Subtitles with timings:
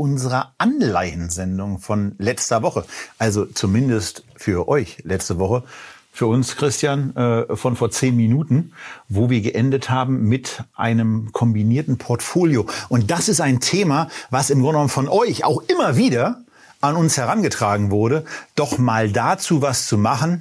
[0.00, 2.86] unserer Anleihensendung von letzter Woche.
[3.18, 5.62] Also zumindest für euch letzte Woche.
[6.10, 8.72] Für uns, Christian, äh, von vor zehn Minuten,
[9.10, 12.66] wo wir geendet haben mit einem kombinierten Portfolio.
[12.88, 16.44] Und das ist ein Thema, was im Grunde genommen von euch auch immer wieder
[16.80, 20.40] an uns herangetragen wurde, doch mal dazu was zu machen.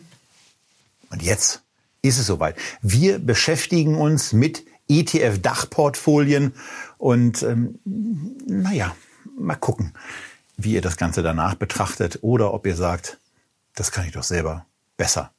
[1.12, 1.64] Und jetzt
[2.02, 2.56] ist es soweit.
[2.82, 6.54] Wir beschäftigen uns mit ETF-Dachportfolien
[6.98, 7.80] und ähm,
[8.48, 8.96] naja,
[9.40, 9.94] mal gucken,
[10.58, 13.18] wie ihr das Ganze danach betrachtet oder ob ihr sagt,
[13.76, 14.66] das kann ich doch selber
[14.98, 15.32] besser.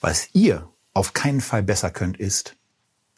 [0.00, 2.56] Was ihr auf keinen Fall besser könnt, ist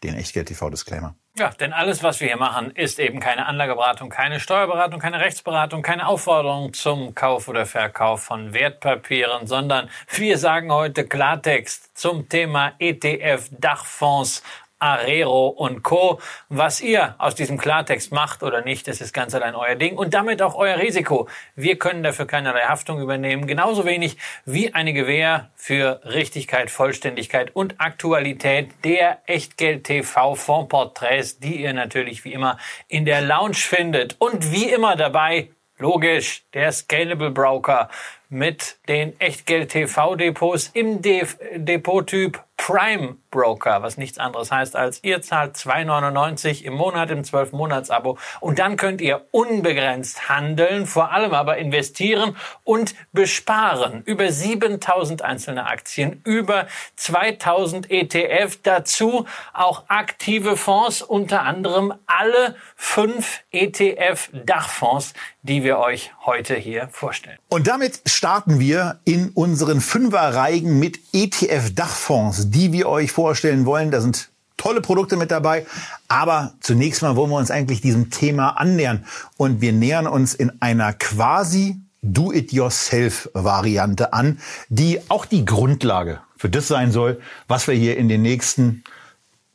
[0.02, 1.14] den Echtgeld-TV-Disclaimer.
[1.38, 5.80] Ja, denn alles, was wir hier machen, ist eben keine Anlageberatung, keine Steuerberatung, keine Rechtsberatung,
[5.82, 12.72] keine Aufforderung zum Kauf oder Verkauf von Wertpapieren, sondern wir sagen heute Klartext zum Thema
[12.78, 14.42] ETF, Dachfonds,
[14.80, 16.20] Arero und Co.
[16.48, 20.14] Was ihr aus diesem Klartext macht oder nicht, das ist ganz allein euer Ding und
[20.14, 21.28] damit auch euer Risiko.
[21.54, 27.80] Wir können dafür keinerlei Haftung übernehmen, genauso wenig wie eine Gewähr für Richtigkeit, Vollständigkeit und
[27.80, 32.58] Aktualität der Echtgeld TV Fondsporträts, die ihr natürlich wie immer
[32.88, 37.88] in der Lounge findet und wie immer dabei Logisch, der Scalable Broker
[38.28, 45.02] mit den Echtgeld TV Depots im De Depottyp Prime Broker, was nichts anderes heißt als
[45.02, 51.32] ihr zahlt 2,99 im Monat im 12-Monats-Abo und dann könnt ihr unbegrenzt handeln, vor allem
[51.32, 54.02] aber investieren und besparen.
[54.04, 59.24] Über 7000 einzelne Aktien, über 2000 ETF, dazu
[59.54, 67.38] auch aktive Fonds, unter anderem alle fünf ETF-Dachfonds, die wir euch heute hier vorstellen.
[67.48, 73.90] Und damit starten wir in unseren Fünferreigen mit ETF-Dachfonds, die wir euch vorstellen wollen.
[73.90, 75.66] Da sind tolle Produkte mit dabei.
[76.08, 79.06] Aber zunächst mal wollen wir uns eigentlich diesem Thema annähern.
[79.36, 86.68] Und wir nähern uns in einer quasi Do-it-yourself-Variante an, die auch die Grundlage für das
[86.68, 88.84] sein soll, was wir hier in den nächsten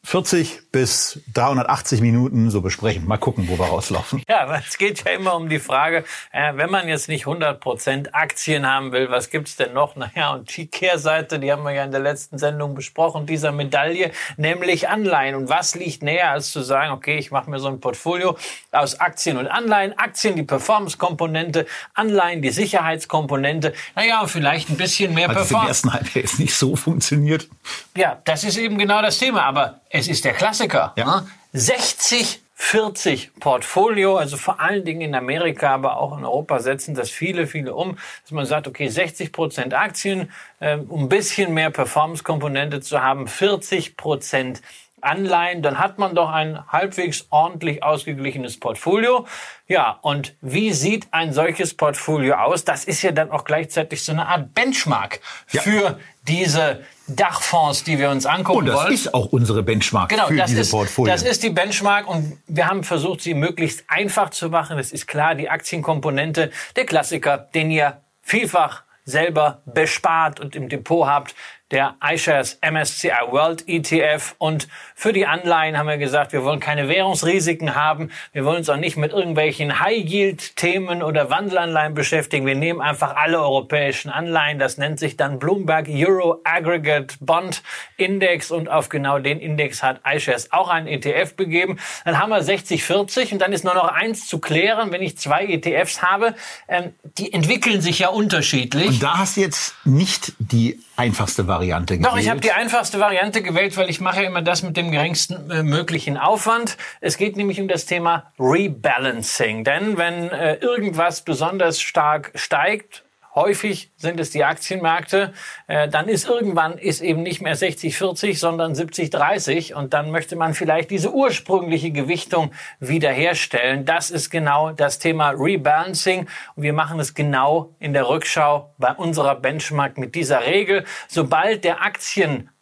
[0.03, 3.07] 40 bis 380 Minuten so besprechen.
[3.07, 4.21] Mal gucken, wo wir rauslaufen.
[4.27, 6.03] Ja, es geht ja immer um die Frage,
[6.33, 9.95] äh, wenn man jetzt nicht 100 Prozent Aktien haben will, was gibt's denn noch?
[9.95, 14.11] Naja, und die Kehrseite, die haben wir ja in der letzten Sendung besprochen, dieser Medaille,
[14.35, 15.35] nämlich Anleihen.
[15.35, 18.37] Und was liegt näher, als zu sagen, okay, ich mache mir so ein Portfolio
[18.73, 19.97] aus Aktien und Anleihen.
[19.97, 23.73] Aktien die Performance-Komponente, Anleihen die Sicherheitskomponente.
[23.95, 25.55] Naja, und vielleicht ein bisschen mehr Performance.
[25.55, 27.47] Hat im ersten Halbjahr jetzt nicht so funktioniert.
[27.95, 29.43] Ja, das ist eben genau das Thema.
[29.43, 30.64] Aber es ist der Klassiker.
[30.73, 30.93] Ja.
[31.05, 31.27] Ne?
[31.53, 37.09] 60 40 Portfolio, also vor allen Dingen in Amerika, aber auch in Europa setzen das
[37.09, 40.31] viele, viele um, dass man sagt, okay, 60 Prozent Aktien,
[40.61, 44.61] äh, um ein bisschen mehr Performance-Komponente zu haben, 40 Prozent
[45.01, 49.27] Anleihen, dann hat man doch ein halbwegs ordentlich ausgeglichenes Portfolio.
[49.67, 52.63] Ja, und wie sieht ein solches Portfolio aus?
[52.63, 55.19] Das ist ja dann auch gleichzeitig so eine Art Benchmark
[55.51, 55.61] Ja.
[55.61, 58.93] für diese Dachfonds, die wir uns angucken Und das wollen.
[58.93, 61.13] ist auch unsere Benchmark Genau, für das diese ist, Portfolien.
[61.13, 64.77] das ist die Benchmark und wir haben versucht, sie möglichst einfach zu machen.
[64.77, 71.05] Das ist klar, die Aktienkomponente, der Klassiker, den ihr vielfach selber bespart und im Depot
[71.07, 71.35] habt,
[71.71, 74.35] der iShares MSCI World ETF.
[74.37, 78.11] Und für die Anleihen haben wir gesagt, wir wollen keine Währungsrisiken haben.
[78.33, 82.45] Wir wollen uns auch nicht mit irgendwelchen High-Yield-Themen oder Wandelanleihen beschäftigen.
[82.45, 84.59] Wir nehmen einfach alle europäischen Anleihen.
[84.59, 87.63] Das nennt sich dann Bloomberg Euro Aggregate Bond
[87.97, 88.51] Index.
[88.51, 91.79] Und auf genau den Index hat iShares auch einen ETF begeben.
[92.05, 94.91] Dann haben wir 60-40 und dann ist nur noch eins zu klären.
[94.91, 96.35] Wenn ich zwei ETFs habe,
[96.67, 98.87] ähm, die entwickeln sich ja unterschiedlich.
[98.87, 102.13] Und da hast du jetzt nicht die einfachste Variante gewählt.
[102.13, 104.91] Doch, ich habe die einfachste Variante gewählt, weil ich mache ja immer das mit dem
[104.91, 106.77] geringsten äh, möglichen Aufwand.
[107.01, 109.63] Es geht nämlich um das Thema Rebalancing.
[109.63, 113.03] Denn wenn äh, irgendwas besonders stark steigt,
[113.35, 115.33] häufig sind es die Aktienmärkte,
[115.67, 120.53] äh, dann ist irgendwann ist eben nicht mehr 60-40, sondern 70-30 und dann möchte man
[120.53, 123.85] vielleicht diese ursprüngliche Gewichtung wiederherstellen.
[123.85, 128.93] Das ist genau das Thema Rebalancing und wir machen es genau in der Rückschau bei
[128.93, 130.85] unserer Benchmark mit dieser Regel.
[131.07, 131.81] Sobald der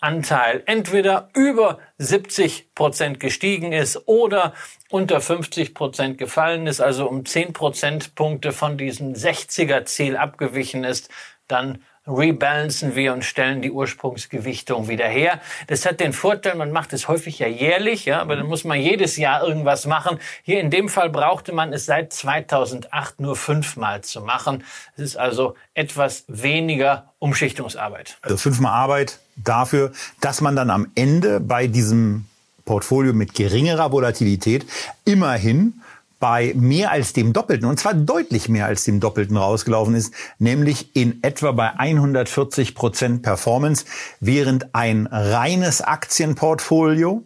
[0.03, 4.53] Aktienanteil entweder über 70 Prozent gestiegen ist oder
[4.89, 11.09] unter 50 Prozent gefallen ist, also um 10 Prozentpunkte von diesem 60er Ziel abgewichen ist,
[11.47, 15.39] dann rebalancen wir und stellen die Ursprungsgewichtung wieder her.
[15.67, 18.79] Das hat den Vorteil, man macht es häufig ja jährlich, ja, aber dann muss man
[18.79, 20.19] jedes Jahr irgendwas machen.
[20.43, 24.63] Hier in dem Fall brauchte man es seit 2008 nur fünfmal zu machen.
[24.97, 28.17] Es ist also etwas weniger Umschichtungsarbeit.
[28.21, 32.25] Also fünfmal Arbeit dafür, dass man dann am Ende bei diesem
[32.65, 34.65] Portfolio mit geringerer Volatilität
[35.05, 35.81] immerhin
[36.23, 40.95] bei mehr als dem Doppelten, und zwar deutlich mehr als dem Doppelten rausgelaufen ist, nämlich
[40.95, 43.83] in etwa bei 140 Prozent Performance,
[44.21, 47.25] während ein reines Aktienportfolio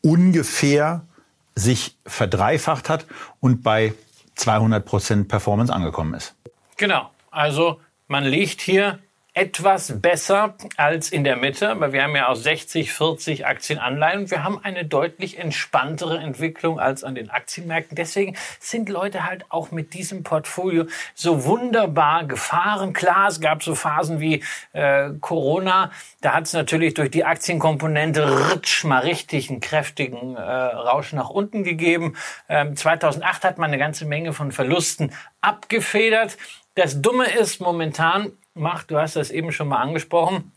[0.00, 1.06] ungefähr
[1.54, 3.06] sich verdreifacht hat
[3.38, 3.94] und bei
[4.34, 6.34] 200 Prozent Performance angekommen ist.
[6.78, 7.10] Genau.
[7.30, 7.78] Also
[8.08, 8.98] man liegt hier
[9.34, 14.44] etwas besser als in der Mitte, aber wir haben ja auch 60, 40 Aktienanleihen wir
[14.44, 17.96] haben eine deutlich entspanntere Entwicklung als an den Aktienmärkten.
[17.96, 20.84] Deswegen sind Leute halt auch mit diesem Portfolio
[21.14, 22.92] so wunderbar gefahren.
[22.92, 24.42] Klar, es gab so Phasen wie
[24.72, 25.90] äh, Corona,
[26.20, 31.30] da hat es natürlich durch die Aktienkomponente ritsch mal richtig einen kräftigen äh, Rausch nach
[31.30, 32.16] unten gegeben.
[32.48, 36.36] Ähm, 2008 hat man eine ganze Menge von Verlusten abgefedert.
[36.74, 40.52] Das Dumme ist momentan, macht, du hast das eben schon mal angesprochen,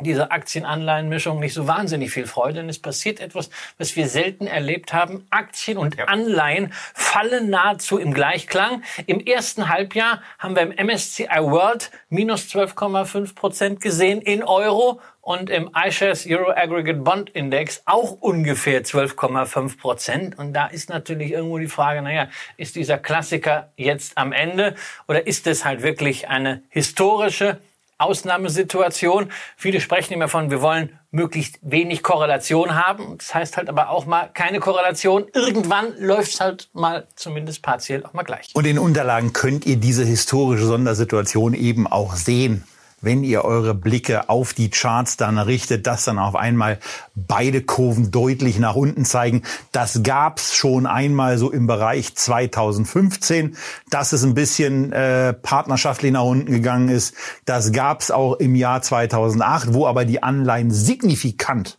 [0.00, 3.48] diese Aktien-Anleihen-Mischung nicht so wahnsinnig viel Freude, denn es passiert etwas,
[3.78, 5.24] was wir selten erlebt haben.
[5.30, 6.06] Aktien und ja.
[6.06, 8.82] Anleihen fallen nahezu im Gleichklang.
[9.06, 15.48] Im ersten Halbjahr haben wir im MSCI World minus 12,5 Prozent gesehen in Euro und
[15.48, 20.38] im iShares Euro Aggregate Bond Index auch ungefähr 12,5 Prozent.
[20.38, 22.28] Und da ist natürlich irgendwo die Frage, naja,
[22.58, 24.74] ist dieser Klassiker jetzt am Ende
[25.08, 27.58] oder ist es halt wirklich eine historische
[27.96, 29.30] Ausnahmesituation.
[29.56, 33.16] Viele sprechen immer von, wir wollen möglichst wenig Korrelation haben.
[33.16, 35.24] Das heißt halt aber auch mal keine Korrelation.
[35.32, 38.50] Irgendwann läuft es halt mal zumindest partiell auch mal gleich.
[38.52, 42.64] Und in Unterlagen könnt ihr diese historische Sondersituation eben auch sehen
[43.04, 46.78] wenn ihr eure Blicke auf die Charts dann richtet, dass dann auf einmal
[47.14, 49.42] beide Kurven deutlich nach unten zeigen.
[49.72, 53.56] Das gab's schon einmal so im Bereich 2015,
[53.90, 57.14] dass es ein bisschen äh, partnerschaftlich nach unten gegangen ist.
[57.44, 61.78] Das gab's auch im Jahr 2008, wo aber die Anleihen signifikant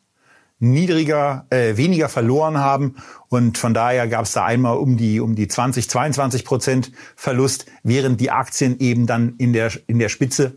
[0.60, 2.96] niedriger, äh, weniger verloren haben
[3.28, 7.66] und von daher gab es da einmal um die um die 20, 22 Prozent Verlust,
[7.84, 10.56] während die Aktien eben dann in der in der Spitze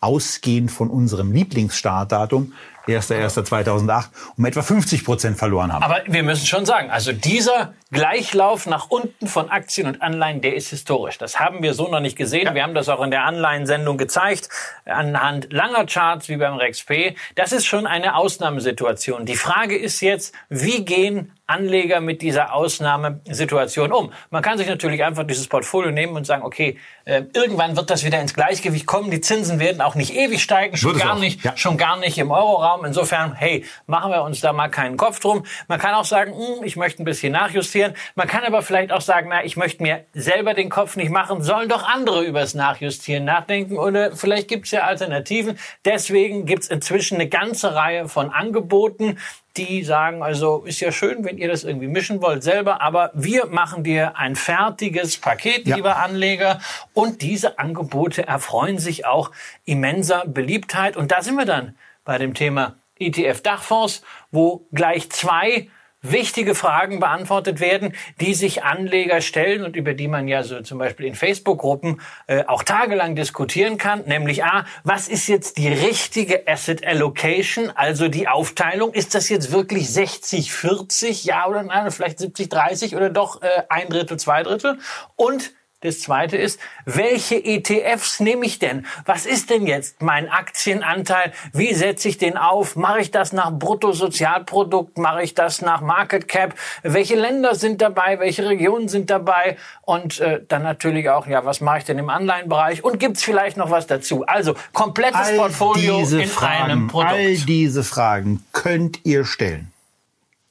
[0.00, 2.52] ausgehend von unserem Lieblingsstartdatum
[2.88, 4.06] 1.1.2008
[4.36, 5.82] um etwa 50 Prozent verloren haben.
[5.82, 10.54] Aber wir müssen schon sagen, also dieser Gleichlauf nach unten von Aktien und Anleihen, der
[10.54, 11.16] ist historisch.
[11.16, 12.44] Das haben wir so noch nicht gesehen.
[12.44, 12.54] Ja.
[12.54, 14.50] Wir haben das auch in der Anleihensendung gezeigt,
[14.84, 17.16] anhand langer Charts wie beim REXP.
[17.34, 19.24] Das ist schon eine Ausnahmesituation.
[19.24, 24.12] Die Frage ist jetzt, wie gehen Anleger mit dieser Ausnahmesituation um?
[24.28, 26.76] Man kann sich natürlich einfach dieses Portfolio nehmen und sagen, okay,
[27.06, 29.10] äh, irgendwann wird das wieder ins Gleichgewicht kommen.
[29.10, 31.56] Die Zinsen werden auch nicht ewig steigen, schon gar nicht, ja.
[31.56, 32.77] schon gar nicht im Euroraum.
[32.84, 35.44] Insofern, hey, machen wir uns da mal keinen Kopf drum.
[35.68, 37.94] Man kann auch sagen, hm, ich möchte ein bisschen nachjustieren.
[38.14, 41.42] Man kann aber vielleicht auch sagen, na, ich möchte mir selber den Kopf nicht machen,
[41.42, 45.58] sollen doch andere übers Nachjustieren nachdenken oder vielleicht gibt's ja Alternativen.
[45.84, 49.18] Deswegen gibt's inzwischen eine ganze Reihe von Angeboten,
[49.58, 53.46] die sagen, also ist ja schön, wenn ihr das irgendwie mischen wollt selber, aber wir
[53.46, 55.76] machen dir ein fertiges Paket, ja.
[55.76, 56.60] lieber Anleger.
[56.94, 59.32] Und diese Angebote erfreuen sich auch
[59.64, 60.96] immenser Beliebtheit.
[60.96, 61.74] Und da sind wir dann
[62.08, 65.68] bei dem Thema ETF-Dachfonds, wo gleich zwei
[66.00, 70.78] wichtige Fragen beantwortet werden, die sich Anleger stellen und über die man ja so zum
[70.78, 74.04] Beispiel in Facebook-Gruppen äh, auch tagelang diskutieren kann.
[74.06, 78.94] Nämlich A, was ist jetzt die richtige Asset Allocation, also die Aufteilung?
[78.94, 83.64] Ist das jetzt wirklich 60, 40, ja oder nein, vielleicht 70, 30 oder doch äh,
[83.68, 84.78] ein Drittel, zwei Drittel?
[85.14, 88.84] Und das zweite ist, welche ETFs nehme ich denn?
[89.04, 91.32] Was ist denn jetzt mein Aktienanteil?
[91.52, 92.74] Wie setze ich den auf?
[92.74, 94.98] Mache ich das nach Bruttosozialprodukt?
[94.98, 96.56] Mache ich das nach Market Cap?
[96.82, 98.18] Welche Länder sind dabei?
[98.18, 99.56] Welche Regionen sind dabei?
[99.82, 102.82] Und äh, dann natürlich auch, ja, was mache ich denn im Anleihenbereich?
[102.82, 104.24] Und gibt's vielleicht noch was dazu?
[104.26, 107.12] Also komplettes all Portfolio in Fragen, einem Produkt.
[107.12, 109.70] All diese Fragen könnt ihr stellen.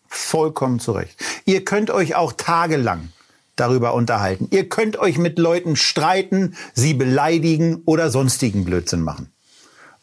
[0.07, 1.21] Vollkommen zurecht.
[1.43, 3.11] Ihr könnt euch auch tagelang
[3.59, 4.47] darüber unterhalten.
[4.51, 9.31] Ihr könnt euch mit Leuten streiten, sie beleidigen oder sonstigen Blödsinn machen.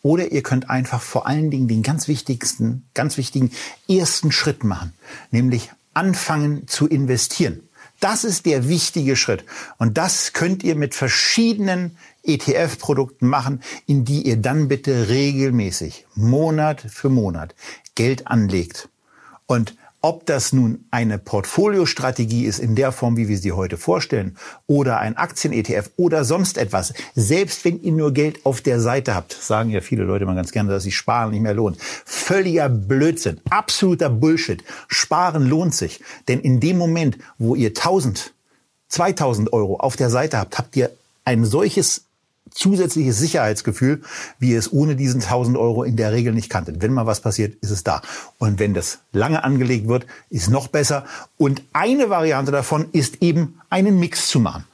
[0.02, 3.50] Oder ihr könnt einfach vor allen Dingen den ganz wichtigsten, ganz wichtigen
[3.88, 4.92] ersten Schritt machen,
[5.30, 7.66] nämlich anfangen zu investieren.
[8.00, 9.44] Das ist der wichtige Schritt.
[9.78, 16.82] Und das könnt ihr mit verschiedenen ETF-Produkten machen, in die ihr dann bitte regelmäßig, Monat
[16.82, 17.54] für Monat,
[17.94, 18.90] Geld anlegt.
[19.46, 24.36] Und ob das nun eine Portfoliostrategie ist in der Form, wie wir sie heute vorstellen,
[24.66, 29.32] oder ein Aktien-ETF oder sonst etwas, selbst wenn ihr nur Geld auf der Seite habt,
[29.32, 31.78] sagen ja viele Leute mal ganz gerne, dass sich Sparen nicht mehr lohnt.
[31.80, 34.62] Völliger Blödsinn, absoluter Bullshit.
[34.88, 38.34] Sparen lohnt sich, denn in dem Moment, wo ihr 1000,
[38.88, 40.90] 2000 Euro auf der Seite habt, habt ihr
[41.24, 42.04] ein solches
[42.50, 44.02] zusätzliches Sicherheitsgefühl,
[44.38, 46.82] wie es ohne diesen 1000 Euro in der Regel nicht kanntet.
[46.82, 48.02] Wenn mal was passiert, ist es da.
[48.38, 51.04] Und wenn das lange angelegt wird, ist noch besser.
[51.36, 54.64] Und eine Variante davon ist eben einen Mix zu machen.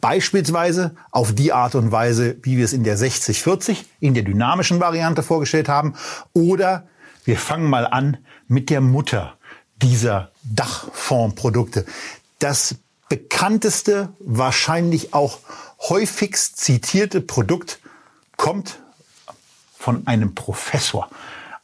[0.00, 4.80] Beispielsweise auf die Art und Weise, wie wir es in der 60-40, in der dynamischen
[4.80, 5.94] Variante vorgestellt haben.
[6.32, 6.88] Oder
[7.24, 8.16] wir fangen mal an
[8.48, 9.34] mit der Mutter
[9.82, 11.84] dieser Dachfondprodukte.
[12.38, 12.76] Das
[13.08, 15.38] bekannteste, wahrscheinlich auch
[15.88, 17.78] häufigst zitierte Produkt
[18.36, 18.78] kommt
[19.76, 21.08] von einem Professor.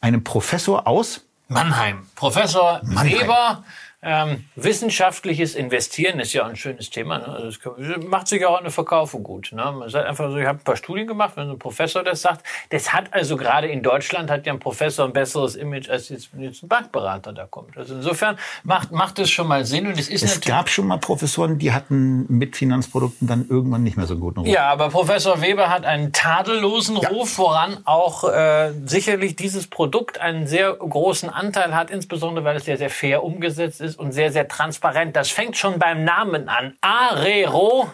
[0.01, 2.07] Einem Professor aus Mannheim.
[2.15, 3.21] Professor Mannheim.
[3.21, 3.65] Weber
[4.03, 7.19] ähm, wissenschaftliches Investieren ist ja ein schönes Thema.
[7.19, 7.29] Ne?
[7.29, 9.53] Also das macht sich auch eine Verkaufung gut.
[9.53, 9.73] Ne?
[9.73, 12.45] Man sagt einfach so, ich habe ein paar Studien gemacht, wenn ein Professor das sagt.
[12.69, 16.35] Das hat also gerade in Deutschland hat ja ein Professor ein besseres Image, als jetzt,
[16.35, 17.77] wenn jetzt ein Bankberater da kommt.
[17.77, 19.87] Also insofern macht, macht es schon mal Sinn.
[19.87, 23.97] Und es ist es gab schon mal Professoren, die hatten mit Finanzprodukten dann irgendwann nicht
[23.97, 24.49] mehr so einen guten Ruf.
[24.49, 27.09] Ja, aber Professor Weber hat einen tadellosen ja.
[27.09, 32.67] Ruf, woran auch äh, sicherlich dieses Produkt einen sehr großen Anteil hat, insbesondere weil es
[32.67, 35.15] sehr, sehr fair umgesetzt ist und sehr, sehr transparent.
[35.15, 36.77] Das fängt schon beim Namen an.
[36.81, 37.89] Arero.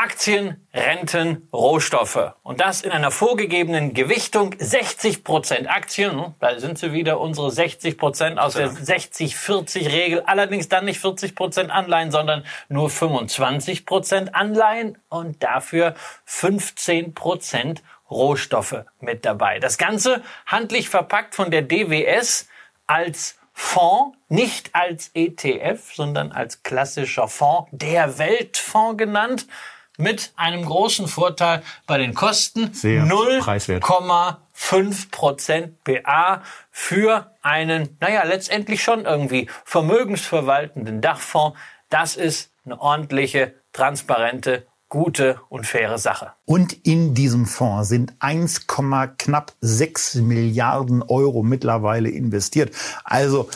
[0.00, 2.32] Aktien, Renten, Rohstoffe.
[2.44, 6.12] Und das in einer vorgegebenen Gewichtung 60 Prozent Aktien.
[6.12, 10.22] Hm, da sind sie wieder unsere 60 Prozent aus der 60-40-Regel.
[10.24, 15.94] Allerdings dann nicht 40 Prozent Anleihen, sondern nur 25 Prozent Anleihen und dafür
[16.26, 19.58] 15 Prozent Rohstoffe mit dabei.
[19.58, 22.48] Das Ganze handlich verpackt von der DWS
[22.86, 29.48] als Fonds, nicht als ETF, sondern als klassischer Fonds, der Weltfonds genannt,
[29.96, 32.70] mit einem großen Vorteil bei den Kosten.
[32.72, 41.58] 0,5 Prozent BA für einen, naja, letztendlich schon irgendwie vermögensverwaltenden Dachfonds.
[41.90, 46.32] Das ist eine ordentliche, transparente gute und faire Sache.
[46.46, 52.74] Und in diesem Fonds sind 1, knapp 6 Milliarden Euro mittlerweile investiert.
[53.04, 53.48] Also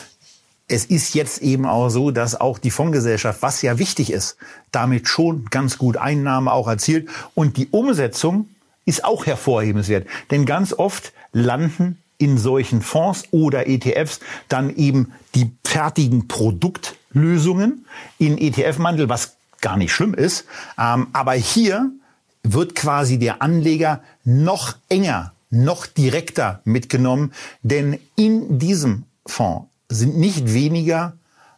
[0.67, 4.37] es ist jetzt eben auch so, dass auch die Fondsgesellschaft, was ja wichtig ist,
[4.71, 7.09] damit schon ganz gut Einnahmen auch erzielt.
[7.35, 8.47] Und die Umsetzung
[8.85, 10.07] ist auch hervorhebenswert.
[10.31, 17.85] Denn ganz oft landen in solchen Fonds oder ETFs dann eben die fertigen Produktlösungen
[18.17, 20.45] in ETF-Mantel, was gar nicht schlimm ist.
[20.77, 21.91] Ähm, aber hier
[22.43, 30.53] wird quasi der Anleger noch enger, noch direkter mitgenommen, denn in diesem Fonds sind nicht
[30.53, 31.13] weniger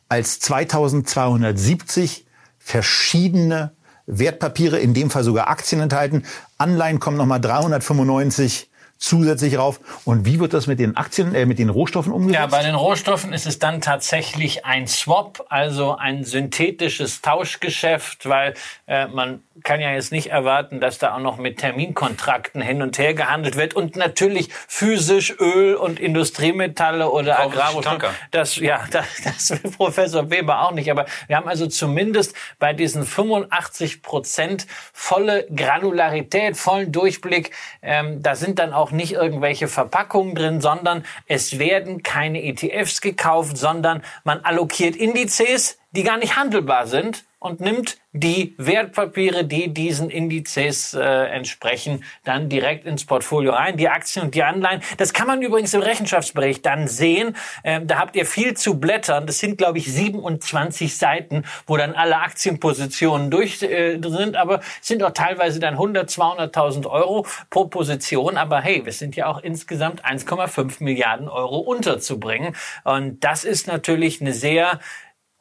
[0.08, 2.26] als 2270
[2.60, 3.72] verschiedene
[4.06, 6.24] Wertpapiere, in dem Fall sogar Aktien enthalten.
[6.58, 8.70] Anleihen kommen nochmal 395
[9.06, 9.80] zusätzlich rauf.
[10.04, 12.40] Und wie wird das mit den Aktien, äh, mit den Rohstoffen umgesetzt?
[12.40, 18.56] Ja, bei den Rohstoffen ist es dann tatsächlich ein Swap, also ein synthetisches Tauschgeschäft, weil
[18.88, 22.98] äh, man kann ja jetzt nicht erwarten, dass da auch noch mit Terminkontrakten hin und
[22.98, 28.14] her gehandelt wird und natürlich physisch Öl und Industriemetalle oder Agrarrohstoffe.
[28.32, 30.92] Das, ja, das, das will Professor Weber auch nicht.
[30.92, 37.52] Aber wir haben also zumindest bei diesen 85 Prozent volle Granularität, vollen Durchblick.
[37.82, 43.58] Ähm, da sind dann auch nicht irgendwelche Verpackungen drin, sondern es werden keine ETFs gekauft,
[43.58, 50.10] sondern man allokiert Indizes, die gar nicht handelbar sind und nimmt die Wertpapiere, die diesen
[50.10, 53.78] Indizes äh, entsprechen, dann direkt ins Portfolio rein.
[53.78, 54.82] Die Aktien und die Anleihen.
[54.98, 57.36] Das kann man übrigens im Rechenschaftsbericht dann sehen.
[57.64, 59.28] Ähm, da habt ihr viel zu blättern.
[59.28, 64.38] Das sind, glaube ich, 27 Seiten, wo dann alle Aktienpositionen durch äh, sind.
[64.38, 68.38] Aber sind auch teilweise dann 100, 200.000 Euro pro Position.
[68.38, 72.56] Aber hey, wir sind ja auch insgesamt 1,5 Milliarden Euro unterzubringen.
[72.86, 74.80] Und das ist natürlich eine sehr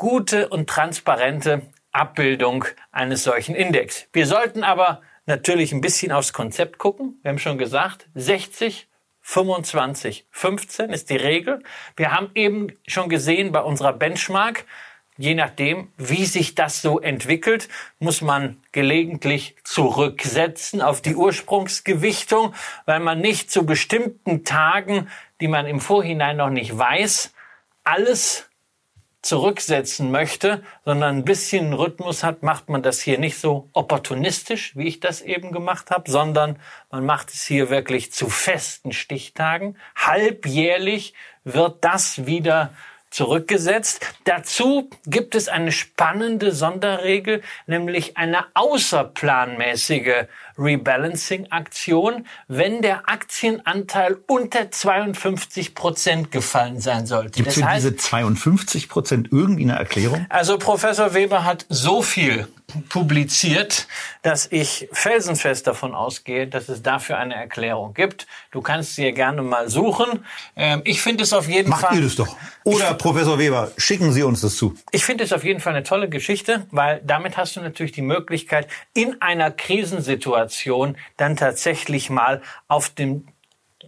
[0.05, 4.07] gute und transparente Abbildung eines solchen Index.
[4.13, 7.19] Wir sollten aber natürlich ein bisschen aufs Konzept gucken.
[7.23, 8.87] Wir haben schon gesagt, 60,
[9.23, 11.63] 25, 15 ist die Regel.
[11.97, 14.67] Wir haben eben schon gesehen bei unserer Benchmark,
[15.17, 23.01] je nachdem, wie sich das so entwickelt, muss man gelegentlich zurücksetzen auf die Ursprungsgewichtung, weil
[23.01, 25.09] man nicht zu bestimmten Tagen,
[25.41, 27.33] die man im Vorhinein noch nicht weiß,
[27.85, 28.51] alles
[29.25, 34.87] zurücksetzen möchte, sondern ein bisschen Rhythmus hat, macht man das hier nicht so opportunistisch, wie
[34.87, 36.59] ich das eben gemacht habe, sondern
[36.91, 39.77] man macht es hier wirklich zu festen Stichtagen.
[39.97, 41.15] Halbjährlich
[41.45, 42.75] wird das wieder
[43.15, 44.05] zurückgesetzt.
[44.25, 50.27] Dazu gibt es eine spannende Sonderregel, nämlich eine außerplanmäßige
[50.59, 57.43] Rebalancing-Aktion, wenn der Aktienanteil unter 52 Prozent gefallen sein sollte.
[57.43, 60.27] Gibt es für diese 52 Prozent irgendwie eine Erklärung?
[60.29, 62.49] Also Professor Weber hat so viel
[62.89, 63.87] publiziert,
[64.23, 68.27] dass ich felsenfest davon ausgehe, dass es dafür eine Erklärung gibt.
[68.51, 70.25] Du kannst sie ja gerne mal suchen.
[70.57, 71.91] Ähm, ich finde es auf jeden Macht Fall.
[71.91, 72.37] Macht ihr das doch.
[72.65, 74.75] Oder Professor Weber, schicken Sie uns das zu.
[74.91, 78.03] Ich finde es auf jeden Fall eine tolle Geschichte, weil damit hast du natürlich die
[78.03, 83.29] Möglichkeit, in einer Krisensituation dann tatsächlich mal auf dem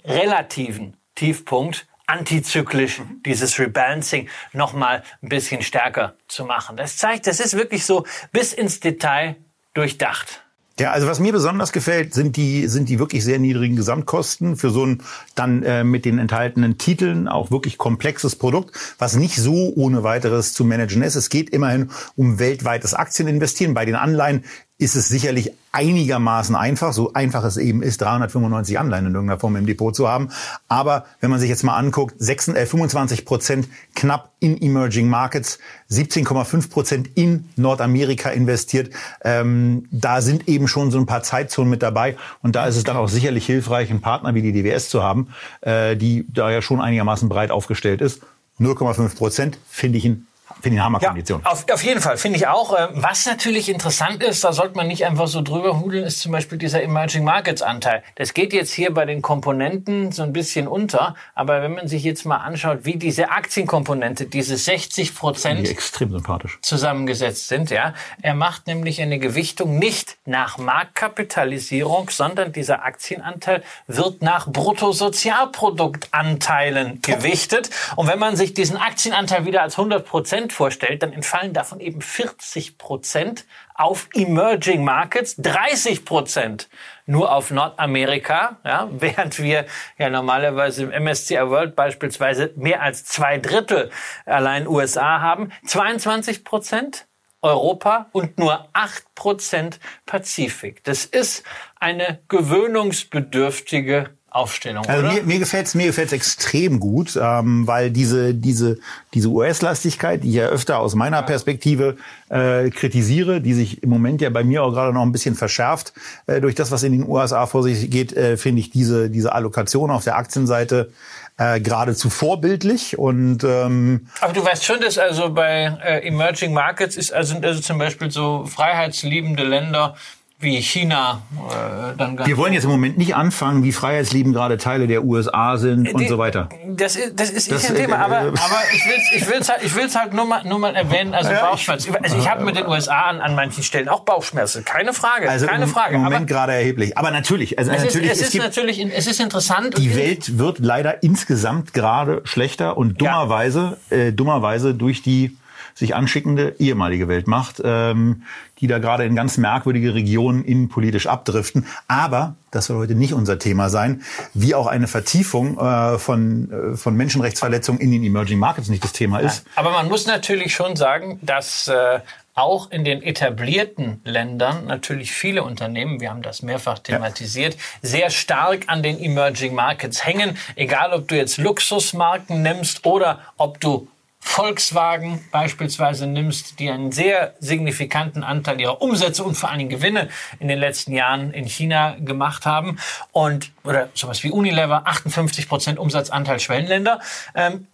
[0.05, 6.77] relativen Tiefpunkt antizyklisch dieses Rebalancing noch mal ein bisschen stärker zu machen.
[6.77, 9.37] Das zeigt, das ist wirklich so bis ins Detail
[9.75, 10.43] durchdacht.
[10.79, 14.69] Ja, also was mir besonders gefällt, sind die sind die wirklich sehr niedrigen Gesamtkosten für
[14.69, 15.03] so ein
[15.35, 20.53] dann äh, mit den enthaltenen Titeln auch wirklich komplexes Produkt, was nicht so ohne weiteres
[20.53, 21.15] zu managen ist.
[21.15, 23.73] Es geht immerhin um weltweites Aktieninvestieren.
[23.73, 24.45] Bei den Anleihen
[24.79, 29.57] ist es sicherlich einigermaßen einfach, so einfach es eben ist, 395 Anleihen in irgendeiner Form
[29.57, 30.29] im Depot zu haben.
[30.69, 35.59] Aber wenn man sich jetzt mal anguckt, 26, äh, 25 Prozent knapp in Emerging Markets,
[35.91, 38.91] 17,5 Prozent in Nordamerika investiert.
[39.25, 42.17] Ähm, da sind eben schon so ein paar Zeitzonen mit dabei.
[42.43, 45.29] Und da ist es dann auch sicherlich hilfreich, einen Partner wie die DWS zu haben,
[45.63, 48.21] äh, die da ja schon einigermaßen breit aufgestellt ist.
[48.59, 50.27] 0,5 Prozent finde ich ein
[50.67, 51.43] Finde ich eine Hammerkondition.
[51.45, 52.77] Ja, auf, auf jeden Fall, finde ich auch.
[52.77, 56.33] Ähm, was natürlich interessant ist, da sollte man nicht einfach so drüber hudeln, ist zum
[56.33, 58.03] Beispiel dieser Emerging Markets Anteil.
[58.17, 62.03] Das geht jetzt hier bei den Komponenten so ein bisschen unter, aber wenn man sich
[62.03, 68.35] jetzt mal anschaut, wie diese Aktienkomponente, diese 60 Prozent extrem sympathisch zusammengesetzt sind, ja, er
[68.35, 77.71] macht nämlich eine Gewichtung nicht nach Marktkapitalisierung, sondern dieser Aktienanteil wird nach Bruttosozialproduktanteilen gewichtet.
[77.95, 81.81] Und wenn man sich diesen Aktienanteil wieder als 100 Prozent Prozent vorstellt, dann entfallen davon
[81.81, 83.45] eben 40 Prozent
[83.75, 86.69] auf Emerging Markets, 30 Prozent
[87.05, 89.67] nur auf Nordamerika, ja, während wir
[89.99, 93.91] ja normalerweise im MSCI World beispielsweise mehr als zwei Drittel
[94.25, 97.07] allein USA haben, 22 Prozent
[97.43, 100.83] Europa und nur 8 Prozent Pazifik.
[100.85, 101.45] Das ist
[101.79, 104.85] eine gewöhnungsbedürftige Aufstellung.
[104.87, 105.15] Also oder?
[105.15, 108.79] mir, mir gefällt's mir gefällt's extrem gut, ähm, weil diese diese
[109.15, 111.97] diese US-Lastigkeit, die ich ja öfter aus meiner Perspektive
[112.29, 115.93] äh, kritisiere, die sich im Moment ja bei mir auch gerade noch ein bisschen verschärft
[116.27, 119.33] äh, durch das, was in den USA vor sich geht, äh, finde ich diese diese
[119.33, 120.93] Allokation auf der Aktienseite
[121.39, 126.97] äh, geradezu vorbildlich und ähm, aber du weißt schon, dass also bei äh, Emerging Markets
[126.97, 129.97] ist also, also zum Beispiel so freiheitsliebende Länder
[130.39, 134.87] wie China äh, dann Wir wollen jetzt im Moment nicht anfangen, wie freiheitsliebend gerade Teile
[134.87, 136.51] der USA sind und so weiter.
[136.67, 138.37] Das ist, das ist das, nicht ein Thema, aber, aber
[138.75, 141.31] ich will es ich will's halt, ich will's halt nur mal, nur mal erwähnen, also
[141.31, 141.97] ja, Bauchschmerzen.
[142.03, 145.47] Also ich habe mit den USA an, an manchen Stellen auch Bauchschmerzen, keine Frage, also
[145.47, 145.95] keine im, Frage.
[145.95, 147.59] Im Moment gerade erheblich, aber natürlich.
[147.59, 149.79] Also es natürlich, ist, es, es ist natürlich, es ist interessant.
[149.79, 153.97] Die Welt wird leider insgesamt gerade schlechter und dummerweise, ja.
[153.97, 155.35] äh, dummerweise durch die
[155.77, 158.23] sich anschickende ehemalige Weltmacht, ähm,
[158.61, 161.67] die da gerade in ganz merkwürdige Regionen innenpolitisch abdriften.
[161.87, 166.77] Aber das soll heute nicht unser Thema sein, wie auch eine Vertiefung äh, von, äh,
[166.77, 169.45] von Menschenrechtsverletzungen in den Emerging Markets nicht das Thema ist.
[169.55, 172.01] Aber man muss natürlich schon sagen, dass äh,
[172.35, 177.61] auch in den etablierten Ländern natürlich viele Unternehmen, wir haben das mehrfach thematisiert, ja.
[177.83, 180.39] sehr stark an den Emerging Markets hängen.
[180.55, 183.89] Egal, ob du jetzt Luxusmarken nimmst oder ob du
[184.29, 190.09] Volkswagen beispielsweise nimmst, die einen sehr signifikanten Anteil ihrer Umsätze und vor allen Dingen Gewinne
[190.41, 192.79] in den letzten Jahren in China gemacht haben
[193.13, 197.01] und oder sowas wie Unilever 58 Prozent Umsatzanteil Schwellenländer.
[197.35, 197.69] Ähm,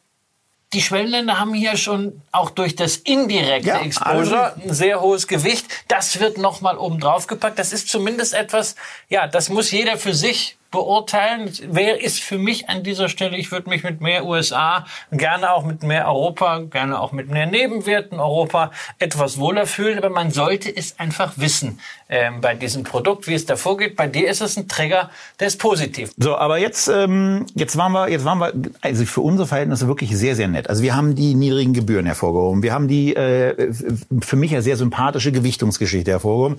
[0.72, 5.66] die Schwellenländer haben hier schon auch durch das indirekte ja, Exposure ein sehr hohes Gewicht.
[5.88, 7.58] Das wird nochmal oben drauf gepackt.
[7.58, 8.76] Das ist zumindest etwas,
[9.08, 11.52] ja, das muss jeder für sich beurteilen.
[11.68, 15.64] Wer ist für mich an dieser Stelle, ich würde mich mit mehr USA, gerne auch
[15.64, 20.74] mit mehr Europa, gerne auch mit mehr Nebenwerten Europa etwas wohler fühlen, aber man sollte
[20.74, 23.94] es einfach wissen ähm, bei diesem Produkt, wie es da vorgeht.
[23.94, 26.12] Bei dir ist es ein Trigger, der ist positiv.
[26.16, 30.16] So, aber jetzt, ähm, jetzt waren wir, jetzt waren wir, also für unsere Verhältnisse wirklich
[30.16, 30.68] sehr, sehr nett.
[30.68, 32.62] Also wir haben die niedrigen Gebühren hervorgehoben.
[32.62, 33.72] Wir haben die äh,
[34.20, 36.58] für mich ja sehr sympathische Gewichtungsgeschichte hervorgehoben.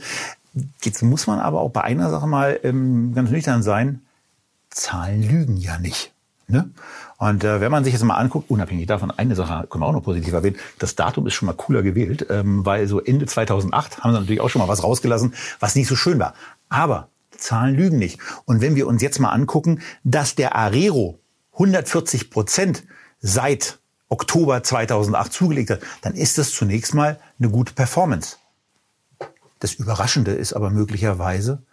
[0.82, 4.02] Jetzt muss man aber auch bei einer Sache mal ähm, ganz nüchtern sein.
[4.70, 6.13] Zahlen lügen ja nicht.
[6.48, 6.70] Ne?
[7.18, 9.94] Und äh, wenn man sich jetzt mal anguckt, unabhängig davon, eine Sache können wir auch
[9.94, 14.04] noch positiv erwähnen, das Datum ist schon mal cooler gewählt, ähm, weil so Ende 2008
[14.04, 16.34] haben sie natürlich auch schon mal was rausgelassen, was nicht so schön war.
[16.70, 18.20] Aber Zahlen lügen nicht.
[18.46, 21.20] Und wenn wir uns jetzt mal angucken, dass der Arero
[21.54, 22.84] 140 Prozent
[23.22, 28.38] seit Oktober 2008 zugelegt hat, dann ist das zunächst mal eine gute Performance.
[29.63, 31.63] Das Überraschende ist aber möglicherweise,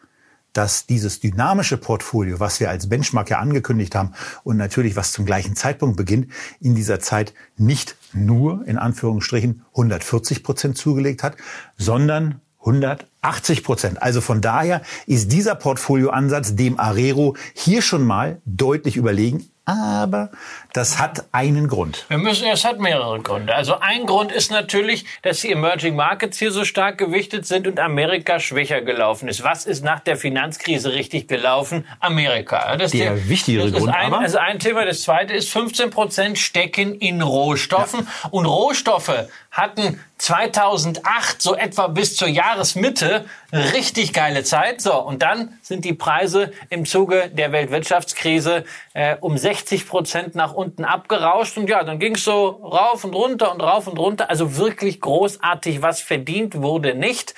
[0.53, 4.13] dass dieses dynamische Portfolio, was wir als Benchmark ja angekündigt haben
[4.45, 6.29] und natürlich was zum gleichen Zeitpunkt beginnt,
[6.61, 11.37] in dieser Zeit nicht nur in Anführungsstrichen 140 Prozent zugelegt hat,
[11.79, 14.01] sondern 180 Prozent.
[14.01, 20.31] Also von daher ist dieser Portfolioansatz dem Arero hier schon mal deutlich überlegen aber
[20.73, 22.05] das hat einen Grund.
[22.09, 23.55] Wir müssen, es hat mehrere Gründe.
[23.55, 27.81] Also ein Grund ist natürlich, dass die Emerging Markets hier so stark gewichtet sind und
[27.81, 29.43] Amerika schwächer gelaufen ist.
[29.43, 31.87] Was ist nach der Finanzkrise richtig gelaufen?
[31.99, 32.77] Amerika.
[32.77, 33.95] Das der die, wichtigere das Grund.
[33.95, 34.85] Ein, aber also ein Thema.
[34.85, 38.01] Das zweite ist, 15 Prozent stecken in Rohstoffen.
[38.01, 38.31] Ja.
[38.31, 44.83] Und Rohstoffe hatten 2008 so etwa bis zur Jahresmitte richtig geile Zeit.
[44.83, 50.53] So, und dann sind die Preise im Zuge der Weltwirtschaftskrise äh, um 60 Prozent nach
[50.53, 51.57] unten abgerauscht.
[51.57, 54.29] Und ja, dann ging es so rauf und runter und rauf und runter.
[54.29, 57.35] Also wirklich großartig, was verdient wurde nicht.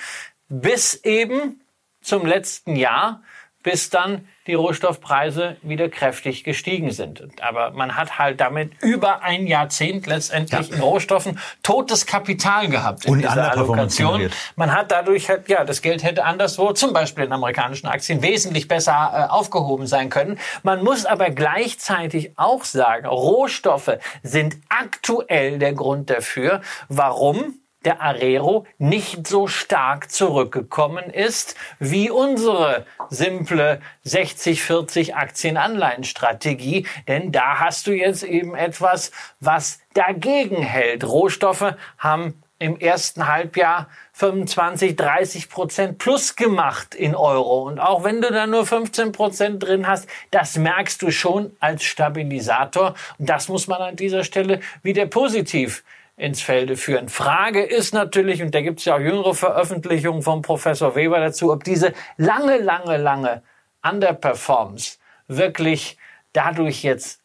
[0.49, 1.61] Bis eben
[2.01, 3.23] zum letzten Jahr,
[3.63, 7.23] bis dann die Rohstoffpreise wieder kräftig gestiegen sind.
[7.41, 10.75] Aber man hat halt damit über ein Jahrzehnt letztendlich ja.
[10.75, 14.29] in Rohstoffen totes Kapital gehabt in Und dieser Allokation.
[14.55, 18.67] Man hat dadurch halt, ja, das Geld hätte anderswo, zum Beispiel in amerikanischen Aktien, wesentlich
[18.67, 20.39] besser äh, aufgehoben sein können.
[20.63, 28.65] Man muss aber gleichzeitig auch sagen, Rohstoffe sind aktuell der Grund dafür, warum der Arero
[28.77, 36.87] nicht so stark zurückgekommen ist wie unsere simple 60-40 Aktien-Anleihen-Strategie.
[37.07, 41.03] Denn da hast du jetzt eben etwas, was dagegen hält.
[41.03, 47.63] Rohstoffe haben im ersten Halbjahr 25, 30 Prozent plus gemacht in Euro.
[47.63, 51.83] Und auch wenn du da nur 15 Prozent drin hast, das merkst du schon als
[51.83, 52.93] Stabilisator.
[53.17, 55.83] Und das muss man an dieser Stelle wieder positiv
[56.15, 57.09] ins Felde führen.
[57.09, 61.51] Frage ist natürlich, und da gibt es ja auch jüngere Veröffentlichungen vom Professor Weber dazu,
[61.51, 63.41] ob diese lange, lange, lange
[63.81, 65.97] Underperformance wirklich
[66.33, 67.21] dadurch jetzt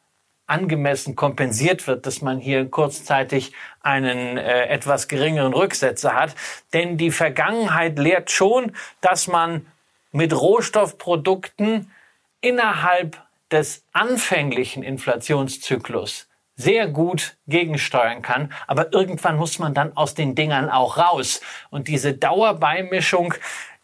[0.47, 6.35] angemessen kompensiert wird, dass man hier kurzzeitig einen äh, etwas geringeren Rücksetzer hat.
[6.73, 8.73] Denn die Vergangenheit lehrt schon,
[9.03, 9.67] dass man
[10.11, 11.93] mit Rohstoffprodukten
[12.41, 13.19] innerhalb
[13.51, 16.28] des anfänglichen Inflationszyklus
[16.59, 18.53] sehr gut gegensteuern kann.
[18.67, 21.41] Aber irgendwann muss man dann aus den Dingern auch raus.
[21.71, 23.33] Und diese Dauerbeimischung,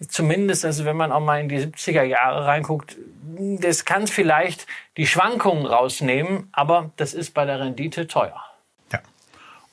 [0.06, 2.96] zumindest, also wenn man auch mal in die 70er Jahre reinguckt,
[3.60, 8.42] das kann vielleicht die Schwankungen rausnehmen, aber das ist bei der Rendite teuer.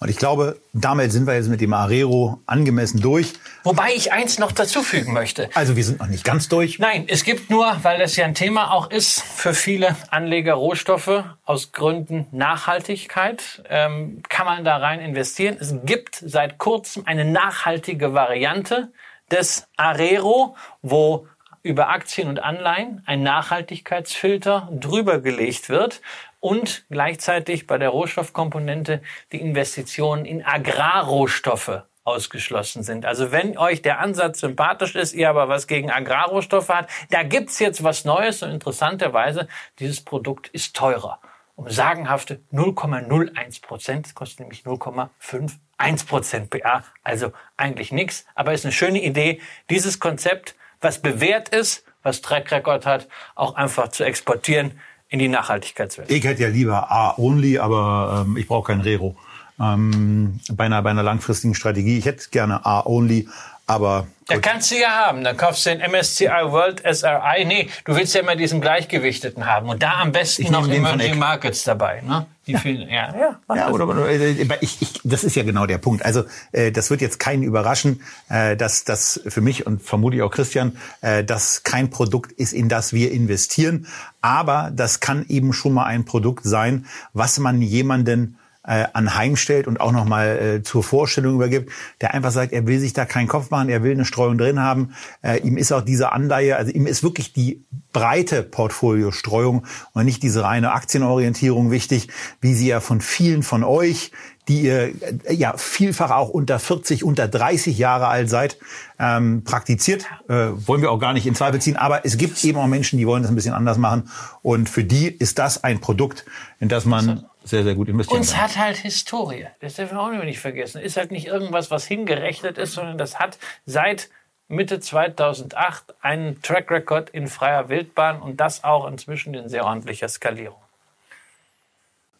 [0.02, 3.34] Und ich glaube, damit sind wir jetzt mit dem Arero angemessen durch.
[3.62, 5.48] Wobei ich eins noch dazufügen möchte.
[5.54, 6.80] Also wir sind noch nicht ganz durch.
[6.80, 11.24] Nein, es gibt nur, weil das ja ein Thema auch ist, für viele Anleger Rohstoffe
[11.46, 15.58] aus Gründen Nachhaltigkeit, ähm, kann man da rein investieren.
[15.60, 18.92] Es gibt seit kurzem eine nachhaltige Variante
[19.30, 21.28] des Arero, wo
[21.62, 26.02] über Aktien und Anleihen ein Nachhaltigkeitsfilter drüber gelegt wird
[26.42, 29.02] und gleichzeitig bei der Rohstoffkomponente
[29.32, 33.06] die Investitionen in Agrarrohstoffe ausgeschlossen sind.
[33.06, 37.60] Also wenn euch der Ansatz sympathisch ist, ihr aber was gegen Agrarrohstoffe hat, da gibt's
[37.60, 39.48] jetzt was Neues und interessanterweise,
[39.80, 41.20] dieses Produkt ist teurer.
[41.56, 48.66] Um sagenhafte 0,01 Prozent, das kostet nämlich 0,51 Prozent PA, also eigentlich nichts, aber ist
[48.66, 54.04] eine schöne Idee, dieses Konzept, was bewährt ist, was Track Record hat, auch einfach zu
[54.04, 54.80] exportieren
[55.12, 56.10] in die Nachhaltigkeitswelt.
[56.10, 59.16] Ich hätte ja lieber A-Only, aber ähm, ich brauche kein Rero.
[59.60, 61.98] Ähm, bei, einer, bei einer langfristigen Strategie.
[61.98, 63.28] Ich hätte gerne A-Only,
[63.72, 64.08] aber.
[64.28, 65.24] Da kannst du ja haben.
[65.24, 67.46] Dann kaufst du den MSCI World SRI.
[67.46, 69.70] Nee, du willst ja immer diesen gleichgewichteten haben.
[69.70, 72.02] Und da am besten noch Emerging Markets dabei.
[72.02, 72.26] Ne?
[72.48, 72.60] Die ja.
[72.60, 74.32] Vielen, ja, ja, ja oder, oder, äh,
[74.62, 76.04] ich, ich, das ist ja genau der Punkt.
[76.04, 80.32] Also äh, das wird jetzt keinen überraschen, äh, dass das für mich und vermutlich auch
[80.32, 83.88] Christian, äh, dass kein Produkt ist, in das wir investieren.
[84.22, 89.82] Aber das kann eben schon mal ein Produkt sein, was man jemanden äh, anheimstellt und
[89.82, 93.50] auch nochmal äh, zur Vorstellung übergibt, der einfach sagt, er will sich da keinen Kopf
[93.50, 94.94] machen, er will eine Streuung drin haben.
[95.24, 100.24] Äh, ihm ist auch diese Anleihe, also ihm ist wirklich die breite Portfoliostreuung und nicht
[100.24, 104.12] diese reine Aktienorientierung wichtig, wie sie ja von vielen von euch
[104.48, 104.94] die ihr
[105.26, 108.58] äh, ja vielfach auch unter 40, unter 30 Jahre alt seid,
[109.00, 110.06] ähm, praktiziert.
[110.28, 111.78] Äh, wollen wir auch gar nicht in Zweifel ziehen.
[111.78, 114.10] Aber es gibt eben auch Menschen, die wollen das ein bisschen anders machen.
[114.42, 116.26] Und für die ist das ein Produkt,
[116.60, 118.42] in das man sehr, sehr gut investieren Uns kann.
[118.42, 119.48] hat halt Historie.
[119.60, 120.82] Das dürfen wir auch nicht vergessen.
[120.82, 124.10] Ist halt nicht irgendwas, was hingerechnet ist, sondern das hat seit
[124.48, 130.10] Mitte 2008 einen Track Record in freier Wildbahn und das auch inzwischen in sehr ordentlicher
[130.10, 130.61] Skalierung.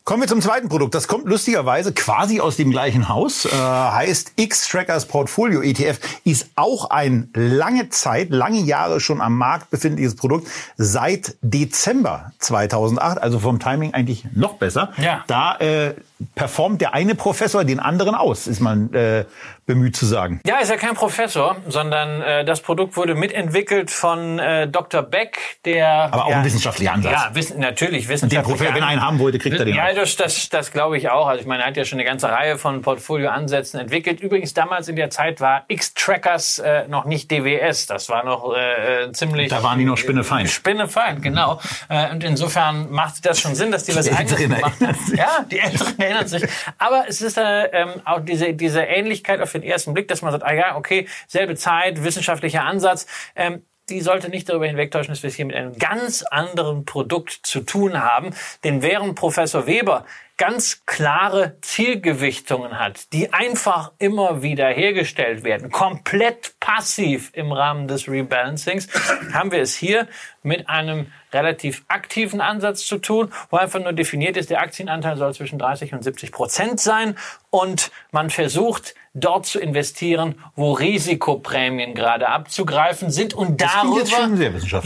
[0.04, 0.96] Kommen wir zum zweiten Produkt.
[0.96, 3.46] Das kommt lustigerweise quasi aus dem gleichen Haus.
[3.46, 6.00] Äh, heißt X-Trackers Portfolio ETF.
[6.24, 10.48] Ist auch ein lange Zeit, lange Jahre schon am Markt befindliches Produkt.
[10.76, 13.22] Seit Dezember 2008.
[13.22, 14.92] Also vom Timing eigentlich noch besser.
[14.98, 15.24] Ja.
[15.28, 15.94] Da äh,
[16.34, 19.26] performt der eine Professor den anderen aus, ist man äh,
[19.74, 20.42] bemüht zu sagen.
[20.46, 25.02] Ja, ist ja kein Professor, sondern äh, das Produkt wurde mitentwickelt von äh, Dr.
[25.02, 27.12] Beck, der Aber auch ja, ein wissenschaftlicher Ansatz.
[27.14, 29.96] Ja, wissen, natürlich wissenschaftlicher Professor, wenn er einen haben wollte, kriegt er den Ja, auch.
[29.96, 31.28] das, das, das glaube ich auch.
[31.28, 34.20] Also ich meine, er hat ja schon eine ganze Reihe von Portfolioansätzen entwickelt.
[34.20, 37.88] Übrigens damals in der Zeit war X-Trackers äh, noch nicht DWS.
[37.88, 39.50] Das war noch äh, äh, ziemlich...
[39.50, 40.48] Da waren die noch spinnefein.
[40.48, 41.60] Spinnefein, genau.
[41.90, 45.06] Äh, und insofern macht das schon Sinn, dass die was Die eigenes gemacht erinnern haben.
[45.06, 45.18] sich.
[45.20, 46.44] Ja, die Älteren erinnern sich.
[46.78, 50.32] Aber es ist äh, ähm, auch diese, diese Ähnlichkeit auf den ersten Blick, dass man
[50.32, 53.08] sagt, ah ja, okay, selbe Zeit, wissenschaftlicher Ansatz.
[53.36, 57.40] Ähm, die sollte nicht darüber hinwegtäuschen, dass wir es hier mit einem ganz anderen Produkt
[57.44, 58.34] zu tun haben.
[58.64, 60.06] Denn während Professor Weber
[60.42, 68.08] ganz klare Zielgewichtungen hat, die einfach immer wieder hergestellt werden, komplett passiv im Rahmen des
[68.08, 68.88] Rebalancings,
[69.34, 70.08] haben wir es hier
[70.42, 75.32] mit einem relativ aktiven Ansatz zu tun, wo einfach nur definiert ist, der Aktienanteil soll
[75.36, 77.16] zwischen 30 und 70 Prozent sein
[77.52, 84.30] und man versucht, dort zu investieren, wo Risikoprämien gerade abzugreifen sind und darüber,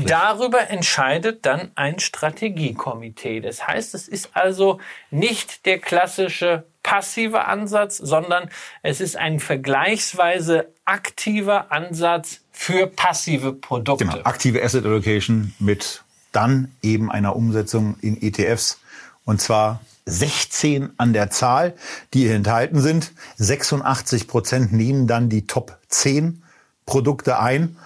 [0.06, 3.40] darüber entscheidet dann ein Strategiekomitee.
[3.40, 4.80] Das heißt, es ist also
[5.12, 8.50] nicht der klassische passive Ansatz, sondern
[8.84, 14.06] es ist ein vergleichsweise aktiver Ansatz für passive Produkte.
[14.06, 18.80] Genau, aktive Asset Allocation mit dann eben einer Umsetzung in ETFs
[19.24, 21.74] und zwar 16 an der Zahl,
[22.14, 23.14] die hier enthalten sind.
[23.38, 26.44] 86 Prozent nehmen dann die Top 10
[26.86, 27.78] Produkte ein.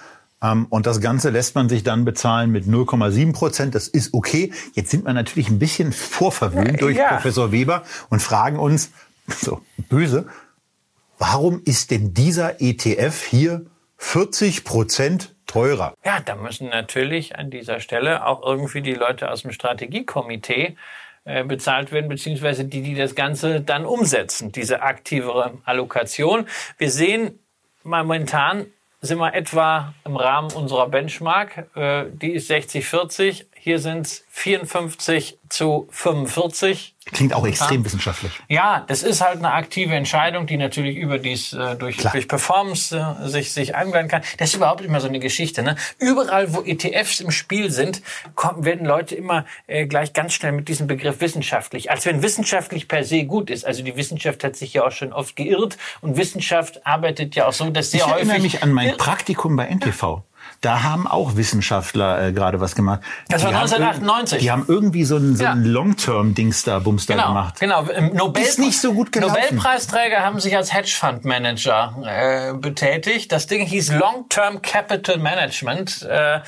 [0.42, 3.76] Ähm, Und das Ganze lässt man sich dann bezahlen mit 0,7 Prozent.
[3.76, 4.54] Das ist okay.
[4.74, 7.10] Jetzt sind wir natürlich ein bisschen vorverwöhnt durch ja.
[7.10, 8.92] Professor Weber und fragen uns,
[9.28, 10.28] so böse,
[11.18, 13.66] warum ist denn dieser ETF hier
[13.98, 15.94] 40 Prozent teurer?
[16.06, 20.78] Ja, da müssen natürlich an dieser Stelle auch irgendwie die Leute aus dem Strategiekomitee
[21.26, 26.48] äh, bezahlt werden, beziehungsweise die, die das Ganze dann umsetzen, diese aktivere Allokation.
[26.78, 27.40] Wir sehen
[27.84, 28.68] momentan
[29.02, 31.70] sind wir etwa im Rahmen unserer Benchmark.
[31.76, 33.46] Äh, die ist 60-40.
[33.62, 36.96] Hier sind es 54 zu 45.
[37.12, 38.32] Klingt auch extrem wissenschaftlich.
[38.48, 42.14] Ja, das ist halt eine aktive Entscheidung, die natürlich überdies äh, durch, Klar.
[42.14, 44.22] durch Performance äh, sich, sich anwenden kann.
[44.38, 45.62] Das ist überhaupt immer so eine Geschichte.
[45.62, 45.76] Ne?
[45.98, 48.02] Überall, wo ETFs im Spiel sind,
[48.36, 51.92] kommen, werden Leute immer äh, gleich ganz schnell mit diesem Begriff wissenschaftlich.
[51.92, 53.66] Als wenn wissenschaftlich per se gut ist.
[53.66, 57.54] Also die Wissenschaft hat sich ja auch schon oft geirrt und Wissenschaft arbeitet ja auch
[57.54, 58.54] so, dass sehr Ich erinnere häufig...
[58.54, 60.22] mich an mein Praktikum bei NTV.
[60.62, 63.00] Da haben auch Wissenschaftler äh, gerade was gemacht.
[63.30, 64.38] Das war Die haben 1998.
[64.38, 65.72] irg- Die haben irgendwie so ein, so ein Ja.
[65.72, 67.60] Long-Term-Dings da, Bums da Genau, gemacht.
[67.60, 67.86] genau.
[68.14, 69.36] Nobel Ist nicht so gut gelaufen.
[69.42, 73.32] Nobelpreisträger haben sich als Hedgefondsmanager äh, betätigt.
[73.32, 76.02] Das Ding hieß Long-Term Capital Management.
[76.04, 76.40] Äh,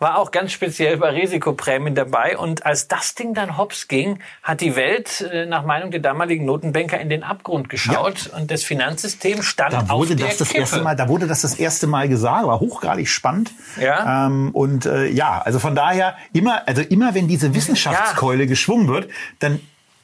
[0.00, 2.36] war auch ganz speziell bei Risikoprämien dabei.
[2.36, 6.46] Und als das Ding dann hops ging, hat die Welt äh, nach Meinung der damaligen
[6.46, 10.48] Notenbanker in den Abgrund geschaut und das Finanzsystem stand Da auf wurde der das das
[10.48, 10.60] Kippe.
[10.60, 13.52] erste Mal, da wurde das das erste Mal gesagt, war hochgradig spannend.
[13.78, 14.26] Ja.
[14.26, 19.10] Ähm, und äh, ja, also von daher immer, also immer wenn diese Wissenschaftskeule geschwungen wird,
[19.38, 19.60] dann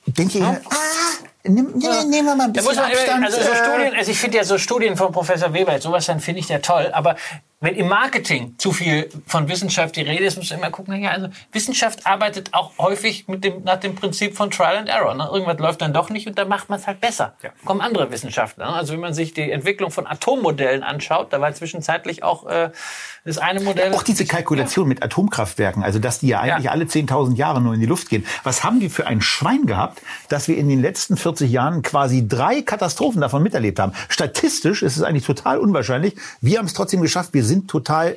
[0.06, 0.56] denke ich, ah,
[1.44, 3.24] nimm, nimm, nehmen wir mal ein Da bisschen muss man immer, Abstand.
[3.24, 6.20] also so äh, Studien, also ich finde ja so Studien von Professor Weber, sowas dann
[6.20, 7.16] finde ich ja toll, aber
[7.60, 11.10] wenn im Marketing zu viel von Wissenschaft die Rede ist, muss man immer gucken, ja,
[11.12, 15.14] also Wissenschaft arbeitet auch häufig mit dem, nach dem Prinzip von Trial and Error.
[15.14, 15.26] Ne?
[15.32, 17.34] Irgendwas läuft dann doch nicht und dann macht man es halt besser.
[17.64, 18.66] Kommen andere Wissenschaftler.
[18.66, 18.72] Ne?
[18.74, 22.70] Also wenn man sich die Entwicklung von Atommodellen anschaut, da war zwischenzeitlich auch äh,
[23.24, 23.94] das eine Modell.
[23.94, 26.72] Auch diese Kalkulation mit Atomkraftwerken, also dass die ja eigentlich Ja.
[26.72, 28.26] alle 10.000 Jahre nur in die Luft gehen.
[28.44, 32.28] Was haben die für ein Schwein gehabt, dass wir in den letzten 40 Jahren quasi
[32.28, 33.92] drei Katastrophen davon miterlebt haben?
[34.10, 36.16] Statistisch ist es eigentlich total unwahrscheinlich.
[36.42, 37.32] Wir haben es trotzdem geschafft.
[37.32, 38.16] Wir sind total,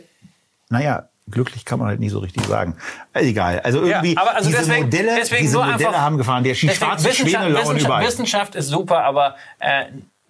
[0.69, 2.75] naja, glücklich kann man halt nicht so richtig sagen.
[3.13, 3.59] Egal.
[3.61, 6.43] Also irgendwie aber also diese deswegen- Modelle, deswegen diese nur Modelle einfach- haben gefahren.
[6.43, 8.07] Der Deswegen schwarze Wissenschaft, Schwäne Wissenschaft, überall.
[8.07, 9.85] Wissenschaft ist super, aber äh,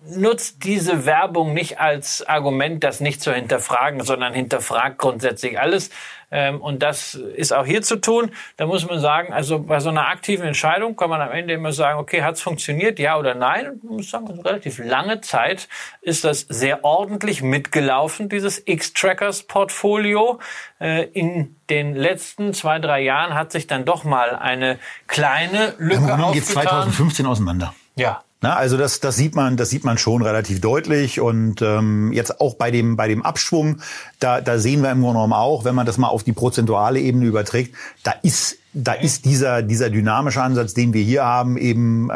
[0.10, 5.90] nutzt diese Werbung nicht als Argument, das nicht zu hinterfragen, sondern hinterfragt grundsätzlich alles.
[6.32, 8.32] Ähm, und das ist auch hier zu tun.
[8.58, 11.72] Da muss man sagen, also bei so einer aktiven Entscheidung kann man am Ende immer
[11.72, 13.70] sagen, okay, hat es funktioniert, ja oder nein?
[13.70, 15.68] Und man muss sagen, also relativ lange Zeit
[16.02, 20.40] ist das sehr ordentlich mitgelaufen, dieses X-Trackers-Portfolio.
[20.80, 26.02] Äh, in den letzten zwei, drei Jahren hat sich dann doch mal eine kleine Lücke
[26.02, 26.64] geht aufgetan.
[26.64, 27.74] 2015 auseinander.
[27.96, 32.14] Ja, Na, also das, das sieht man, das sieht man schon relativ deutlich und ähm,
[32.14, 33.82] jetzt auch bei dem bei dem Abschwung,
[34.20, 37.02] da, da sehen wir im Grunde genommen auch, wenn man das mal auf die prozentuale
[37.02, 42.10] Ebene überträgt, da ist da ist dieser dieser dynamische Ansatz, den wir hier haben, eben
[42.10, 42.14] äh,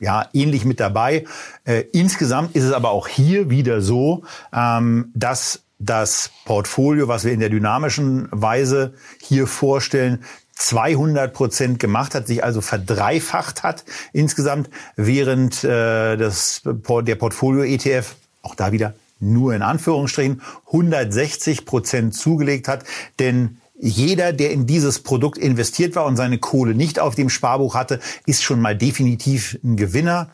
[0.00, 1.26] ja ähnlich mit dabei.
[1.64, 7.32] Äh, insgesamt ist es aber auch hier wieder so, ähm, dass das Portfolio, was wir
[7.32, 10.24] in der dynamischen Weise hier vorstellen,
[10.62, 18.54] 200 Prozent gemacht hat, sich also verdreifacht hat insgesamt, während äh, das, der Portfolio-ETF, auch
[18.54, 22.84] da wieder nur in Anführungsstrichen, 160 Prozent zugelegt hat.
[23.18, 27.74] Denn jeder, der in dieses Produkt investiert war und seine Kohle nicht auf dem Sparbuch
[27.74, 30.30] hatte, ist schon mal definitiv ein Gewinner.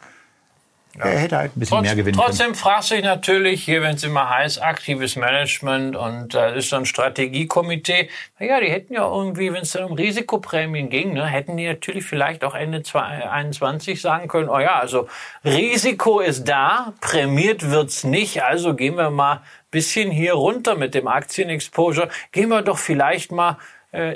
[0.98, 1.06] Ja.
[1.06, 2.54] Er hätte halt ein bisschen Trotz, mehr gewinnen trotzdem können.
[2.54, 6.70] Trotzdem fragt sich natürlich, hier, wenn es immer heißt, aktives Management und da äh, ist
[6.70, 8.08] so ein Strategiekomitee,
[8.38, 12.04] naja, die hätten ja irgendwie, wenn es dann um Risikoprämien ging, ne, hätten die natürlich
[12.04, 15.08] vielleicht auch Ende 2021 sagen können, oh ja, also
[15.44, 21.08] Risiko ist da, prämiert wird's nicht, also gehen wir mal bisschen hier runter mit dem
[21.08, 23.58] Aktienexposure, gehen wir doch vielleicht mal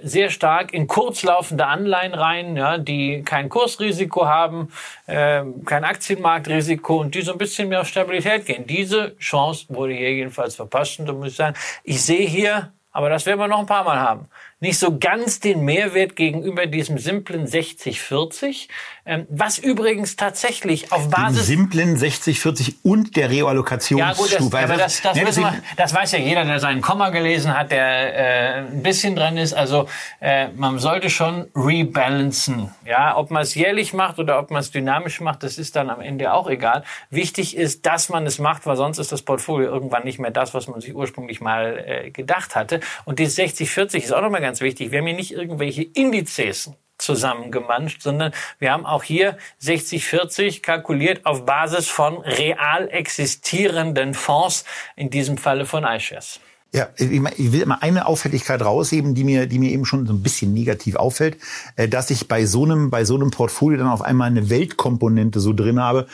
[0.03, 4.71] sehr stark in kurzlaufende Anleihen rein, ja, die kein Kursrisiko haben,
[5.07, 8.67] äh, kein Aktienmarktrisiko und die so ein bisschen mehr auf Stabilität gehen.
[8.67, 13.09] Diese Chance wurde hier jedenfalls verpasst und da muss ich sagen, ich sehe hier, aber
[13.09, 14.29] das werden wir noch ein paar Mal haben,
[14.61, 18.69] nicht so ganz den Mehrwert gegenüber diesem simplen 60-40,
[19.02, 21.47] ähm, was übrigens tatsächlich auf Basis...
[21.47, 24.31] Den simplen 60-40 und der Reallokationsstufe.
[24.31, 27.57] Ja, gut, das, aber das, das, wir, das, weiß ja jeder, der seinen Komma gelesen
[27.57, 29.55] hat, der äh, ein bisschen dran ist.
[29.55, 29.89] Also
[30.21, 32.71] äh, man sollte schon rebalancen.
[32.87, 35.91] Ja, ob man es jährlich macht oder ob man es dynamisch macht, das ist dann
[35.91, 36.85] am Ende auch egal.
[37.11, 40.55] Wichtig ist, dass man es macht, weil sonst ist das Portfolio irgendwann nicht mehr das,
[40.55, 42.79] was man sich ursprünglich mal äh, gedacht hatte.
[43.05, 44.93] Und die 60-40 ist auch nochmal ganz wichtig.
[44.93, 46.71] Wir haben hier nicht irgendwelche Indizes
[47.03, 54.65] zusammengemanscht, sondern wir haben auch hier 60-40 kalkuliert auf Basis von real existierenden Fonds,
[54.97, 56.41] in diesem Falle von iShares.
[56.75, 57.11] Ja, ich
[57.53, 60.97] will immer eine Auffälligkeit rausheben, die mir, die mir eben schon so ein bisschen negativ
[60.97, 61.37] auffällt,
[61.77, 65.39] äh, dass ich bei so einem, bei so einem Portfolio dann auf einmal eine Weltkomponente
[65.39, 66.07] so drin habe,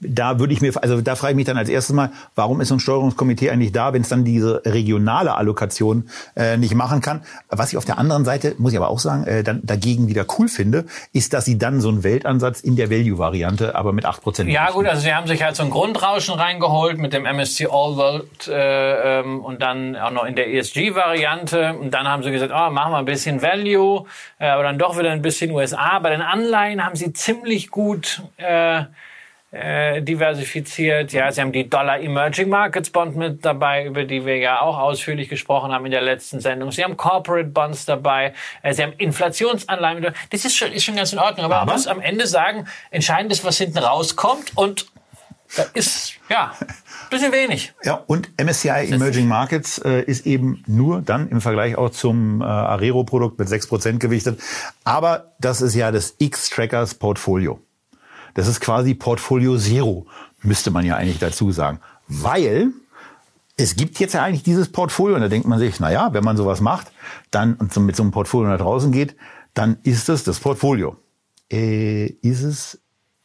[0.00, 2.68] da würde ich mir, also da frage ich mich dann als erstes mal, warum ist
[2.68, 7.22] so ein Steuerungskomitee eigentlich da, wenn es dann diese regionale Allokation äh, nicht machen kann?
[7.48, 10.24] Was ich auf der anderen Seite, muss ich aber auch sagen, äh, dann dagegen wieder
[10.38, 14.48] cool finde, ist, dass sie dann so einen Weltansatz in der Value-Variante, aber mit 8%
[14.48, 17.96] Ja gut, also sie haben sich halt so ein Grundrauschen reingeholt mit dem MSC All
[17.96, 22.52] World äh, ähm, und dann auch noch in der ESG-Variante und dann haben sie gesagt,
[22.54, 24.06] oh, machen wir ein bisschen Value,
[24.38, 25.98] äh, aber dann doch wieder ein bisschen USA.
[25.98, 28.84] Bei den Anleihen haben sie ziemlich gut äh,
[29.52, 31.12] äh, diversifiziert.
[31.12, 34.78] Ja, sie haben die Dollar Emerging Markets Bond mit dabei, über die wir ja auch
[34.78, 36.70] ausführlich gesprochen haben in der letzten Sendung.
[36.70, 38.32] Sie haben Corporate Bonds dabei.
[38.62, 40.14] Äh, sie haben Inflationsanleihen.
[40.30, 41.46] Das ist schon, ist schon ganz in Ordnung.
[41.46, 44.86] Aber, Aber man muss am Ende sagen, entscheidend ist, was hinten rauskommt und
[45.56, 46.68] da ist, ja, ein
[47.10, 47.72] bisschen wenig.
[47.82, 52.44] Ja, und MSCI Emerging Markets äh, ist eben nur dann im Vergleich auch zum äh,
[52.44, 54.40] Arero-Produkt mit 6% gewichtet.
[54.84, 57.60] Aber das ist ja das X-Trackers Portfolio.
[58.34, 60.06] Das ist quasi Portfolio Zero,
[60.42, 61.80] müsste man ja eigentlich dazu sagen.
[62.08, 62.72] Weil
[63.56, 66.24] es gibt jetzt ja eigentlich dieses Portfolio und da denkt man sich, na ja, wenn
[66.24, 66.90] man sowas macht,
[67.30, 69.16] dann und mit so einem Portfolio nach draußen geht,
[69.54, 70.96] dann ist das das Portfolio.
[71.52, 72.80] Äh, ist es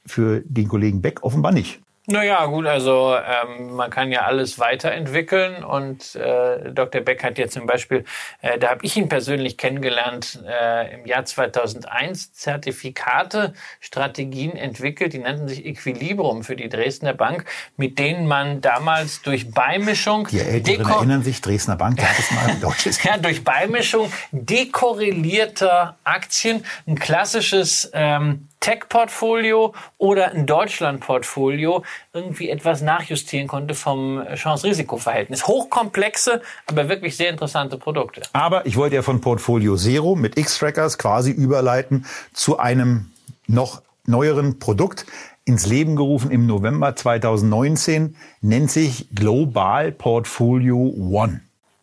[0.05, 1.81] für den Kollegen Beck offenbar nicht.
[2.07, 7.01] Naja, gut, also ähm, man kann ja alles weiterentwickeln und äh, Dr.
[7.01, 8.05] Beck hat jetzt zum Beispiel,
[8.41, 15.17] äh, da habe ich ihn persönlich kennengelernt, äh, im Jahr 2001 Zertifikate, Strategien entwickelt, die
[15.17, 20.27] nannten sich Equilibrium für die Dresdner Bank, mit denen man damals durch Beimischung...
[20.27, 23.03] Die Älteren erinnern sich, Dresdner Bank, da ist mal ein deutsches...
[23.03, 27.89] ja, durch Beimischung dekorrelierter Aktien, ein klassisches...
[27.93, 35.45] Ähm, Tech-Portfolio oder ein Deutschland-Portfolio irgendwie etwas nachjustieren konnte vom Chance-Risiko-Verhältnis.
[35.45, 38.23] Hochkomplexe, aber wirklich sehr interessante Produkte.
[38.34, 43.12] Aber ich wollte ja von Portfolio Zero mit X-Trackers quasi überleiten zu einem
[43.45, 45.06] noch neueren Produkt
[45.45, 51.41] ins Leben gerufen im November 2019, nennt sich Global Portfolio One.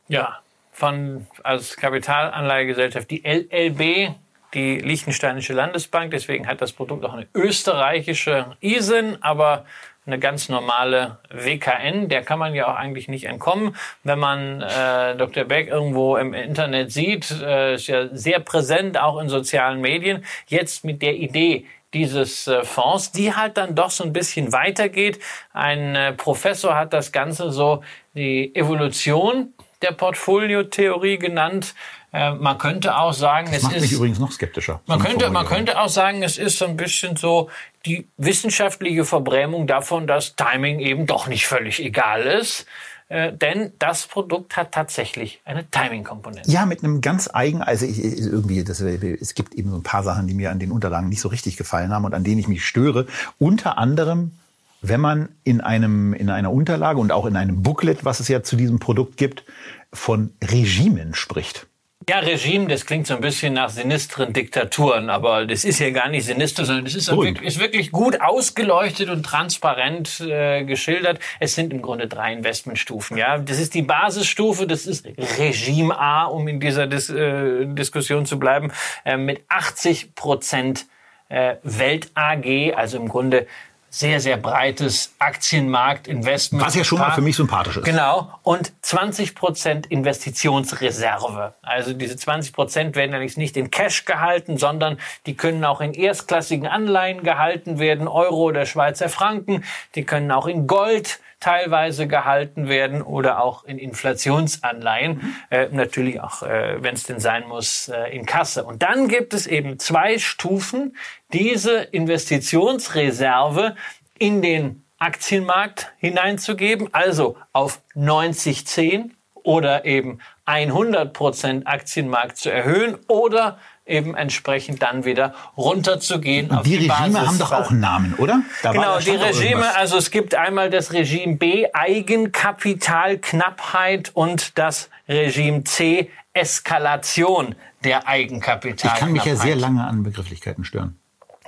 [0.08, 0.40] Ja,
[0.72, 4.16] von als Kapitalanlagegesellschaft die LLB
[4.54, 6.10] die Liechtensteinische Landesbank.
[6.10, 9.64] Deswegen hat das Produkt auch eine österreichische ISIN, aber
[10.04, 13.76] eine ganz normale WKN, der kann man ja auch eigentlich nicht entkommen.
[14.02, 15.44] Wenn man äh, Dr.
[15.44, 20.24] Beck irgendwo im Internet sieht, äh, ist ja sehr präsent, auch in sozialen Medien.
[20.48, 25.20] Jetzt mit der Idee, dieses äh, Fonds, die halt dann doch so ein bisschen weitergeht.
[25.52, 27.84] Ein äh, Professor hat das Ganze so
[28.14, 31.74] die Evolution der Portfoliotheorie genannt.
[32.12, 33.82] Äh, man könnte auch sagen, das es macht ist.
[33.82, 34.80] mich übrigens noch skeptischer.
[34.86, 37.48] Man könnte, man könnte auch sagen, es ist so ein bisschen so
[37.86, 42.66] die wissenschaftliche Verbrämung davon, dass Timing eben doch nicht völlig egal ist.
[43.08, 46.50] Äh, denn das Produkt hat tatsächlich eine Timing-Komponente.
[46.50, 50.02] Ja, mit einem ganz eigen, also ich- irgendwie, das, es gibt eben so ein paar
[50.02, 52.48] Sachen, die mir an den Unterlagen nicht so richtig gefallen haben und an denen ich
[52.48, 53.06] mich störe.
[53.38, 54.32] Unter anderem,
[54.80, 58.42] wenn man in einem, in einer Unterlage und auch in einem Booklet, was es ja
[58.42, 59.44] zu diesem Produkt gibt,
[59.92, 61.66] von Regimen spricht.
[62.08, 66.08] Ja, Regime, das klingt so ein bisschen nach sinistren Diktaturen, aber das ist ja gar
[66.08, 71.20] nicht sinister, sondern das ist, wirklich, ist wirklich gut ausgeleuchtet und transparent äh, geschildert.
[71.38, 73.16] Es sind im Grunde drei Investmentstufen.
[73.16, 75.06] Ja, das ist die Basisstufe, das ist
[75.38, 78.72] Regime A, um in dieser Dis äh, Diskussion zu bleiben,
[79.04, 80.86] äh, mit 80 Prozent
[81.28, 83.46] äh, Welt AG, also im Grunde
[83.94, 86.64] sehr, sehr breites Aktienmarktinvestment.
[86.64, 87.84] Was ja schon mal für mich sympathisch ist.
[87.84, 88.32] Genau.
[88.42, 91.52] Und 20 Prozent Investitionsreserve.
[91.60, 95.92] Also diese 20 Prozent werden allerdings nicht in Cash gehalten, sondern die können auch in
[95.92, 99.62] erstklassigen Anleihen gehalten werden, Euro oder Schweizer Franken.
[99.94, 105.36] Die können auch in Gold teilweise gehalten werden oder auch in Inflationsanleihen.
[105.50, 108.64] Äh, natürlich auch, äh, wenn es denn sein muss, äh, in Kasse.
[108.64, 110.96] Und dann gibt es eben zwei Stufen,
[111.32, 113.74] diese Investitionsreserve
[114.18, 119.10] in den Aktienmarkt hineinzugeben, also auf 90-10
[119.42, 126.78] oder eben 100 Prozent Aktienmarkt zu erhöhen oder eben entsprechend dann wieder runterzugehen auf Die
[126.78, 128.42] die Regime Basis- haben doch auch einen Namen, oder?
[128.62, 135.64] Da Genau, die Regime, also es gibt einmal das Regime B, Eigenkapitalknappheit und das Regime
[135.64, 137.54] C, Eskalation
[137.84, 138.94] der Eigenkapitalknappheit.
[138.94, 140.98] Ich kann mich ja sehr lange an Begrifflichkeiten stören.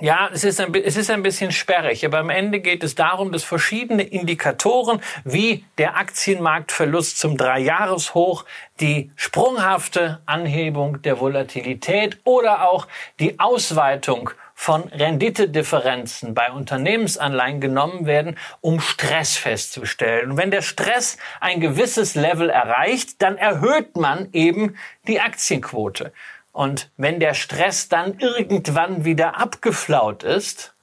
[0.01, 3.31] Ja, es ist, ein, es ist ein bisschen sperrig, aber am Ende geht es darum,
[3.31, 8.43] dass verschiedene Indikatoren wie der Aktienmarktverlust zum Dreijahreshoch,
[8.81, 12.87] die sprunghafte Anhebung der Volatilität oder auch
[13.21, 20.31] die Ausweitung von Renditedifferenzen bei Unternehmensanleihen genommen werden, um Stress festzustellen.
[20.31, 24.77] Und wenn der Stress ein gewisses Level erreicht, dann erhöht man eben
[25.07, 26.11] die Aktienquote.
[26.55, 30.73] Und wenn der Stress dann irgendwann wieder abgeflaut ist,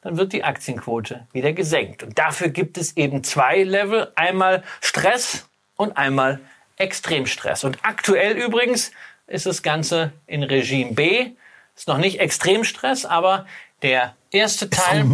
[0.00, 2.02] dann wird die Aktienquote wieder gesenkt.
[2.02, 4.10] Und dafür gibt es eben zwei Level.
[4.14, 6.40] Einmal Stress und einmal
[6.78, 7.64] Extremstress.
[7.64, 8.90] Und aktuell übrigens
[9.26, 11.32] ist das Ganze in Regime B.
[11.76, 13.44] Ist noch nicht Extremstress, aber
[13.82, 15.04] der erste Teil.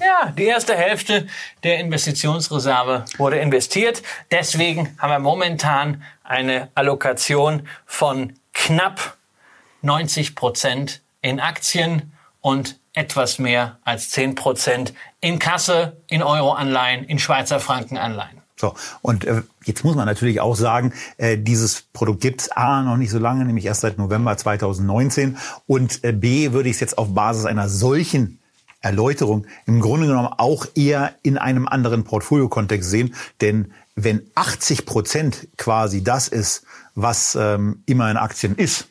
[0.00, 1.28] Ja, die erste Hälfte
[1.62, 4.02] der Investitionsreserve wurde investiert.
[4.32, 9.18] Deswegen haben wir momentan eine Allokation von knapp
[9.82, 17.18] 90 Prozent in Aktien und etwas mehr als 10 Prozent in Kasse, in Euroanleihen, in
[17.18, 18.42] Schweizer Frankenanleihen.
[18.56, 22.96] So, und äh, jetzt muss man natürlich auch sagen, äh, dieses Produkt gibt's A noch
[22.96, 25.36] nicht so lange, nämlich erst seit November 2019.
[25.66, 28.38] Und äh, B würde ich es jetzt auf Basis einer solchen
[28.80, 33.14] Erläuterung im Grunde genommen auch eher in einem anderen Portfoliokontext sehen.
[33.40, 36.64] Denn wenn 80 Prozent quasi das ist,
[36.94, 38.86] was ähm, immer in Aktien ist,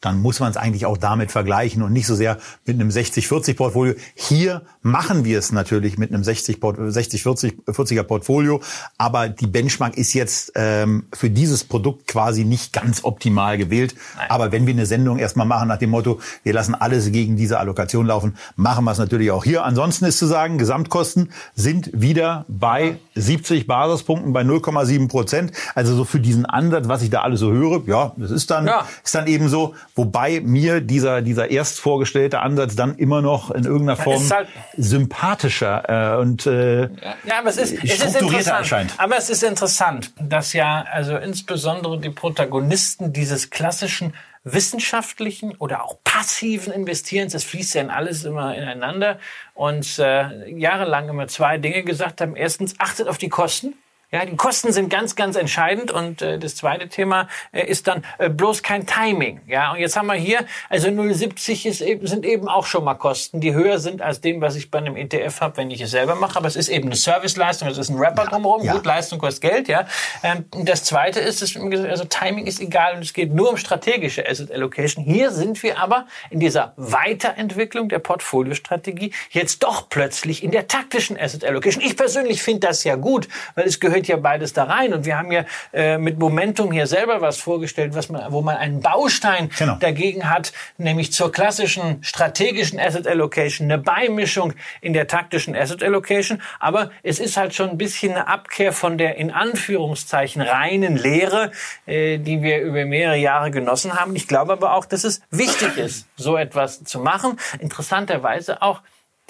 [0.00, 3.94] dann muss man es eigentlich auch damit vergleichen und nicht so sehr mit einem 60-40-Portfolio.
[4.14, 8.60] Hier machen wir es natürlich mit einem 60-40er Portfolio,
[8.98, 13.94] aber die Benchmark ist jetzt ähm, für dieses Produkt quasi nicht ganz optimal gewählt.
[14.28, 17.58] Aber wenn wir eine Sendung erstmal machen nach dem Motto, wir lassen alles gegen diese
[17.58, 19.64] Allokation laufen, machen wir es natürlich auch hier.
[19.64, 25.52] Ansonsten ist zu sagen, Gesamtkosten sind wieder bei 70 Basispunkten bei 0,7 Prozent.
[25.74, 28.66] Also so für diesen Ansatz, was ich da alles so höre, ja, das ist dann,
[28.66, 28.86] Ja.
[29.04, 33.64] ist dann eben so, wobei mir dieser, dieser erst vorgestellte Ansatz dann immer noch in
[33.64, 34.48] irgendeiner Form halt-
[34.78, 38.58] sympathischer äh, und äh, Ja, aber es ist, es ist interessant.
[38.60, 38.94] erscheint.
[38.96, 45.98] Aber es ist interessant, dass ja also insbesondere die Protagonisten dieses klassischen wissenschaftlichen oder auch
[46.02, 49.18] passiven Investierens, das fließt ja in alles immer ineinander
[49.52, 52.36] und äh, jahrelang immer zwei Dinge gesagt haben.
[52.36, 53.74] Erstens, achtet auf die Kosten.
[54.12, 58.04] Ja, die Kosten sind ganz, ganz entscheidend und äh, das zweite Thema äh, ist dann
[58.18, 59.40] äh, bloß kein Timing.
[59.46, 62.94] Ja, und jetzt haben wir hier, also 0,70 ist eben, sind eben auch schon mal
[62.94, 65.92] Kosten, die höher sind als dem, was ich bei einem ETF habe, wenn ich es
[65.92, 66.36] selber mache.
[66.36, 68.72] Aber es ist eben eine Serviceleistung, es ist ein Rapper drumherum, ja.
[68.72, 69.86] gut, Leistung kostet Geld, ja.
[70.24, 73.56] Ähm, und das zweite ist, dass, also Timing ist egal und es geht nur um
[73.58, 75.04] strategische Asset Allocation.
[75.04, 81.16] Hier sind wir aber in dieser Weiterentwicklung der Portfoliostrategie jetzt doch plötzlich in der taktischen
[81.16, 81.80] Asset Allocation.
[81.84, 84.92] Ich persönlich finde das ja gut, weil es gehört gehört ja beides da rein.
[84.92, 88.56] Und wir haben ja äh, mit Momentum hier selber was vorgestellt, was man, wo man
[88.56, 89.76] einen Baustein genau.
[89.76, 96.40] dagegen hat, nämlich zur klassischen strategischen Asset Allocation, eine Beimischung in der taktischen Asset Allocation.
[96.58, 101.50] Aber es ist halt schon ein bisschen eine Abkehr von der in Anführungszeichen reinen Lehre,
[101.86, 104.16] äh, die wir über mehrere Jahre genossen haben.
[104.16, 107.38] Ich glaube aber auch, dass es wichtig ist, so etwas zu machen.
[107.58, 108.80] Interessanterweise auch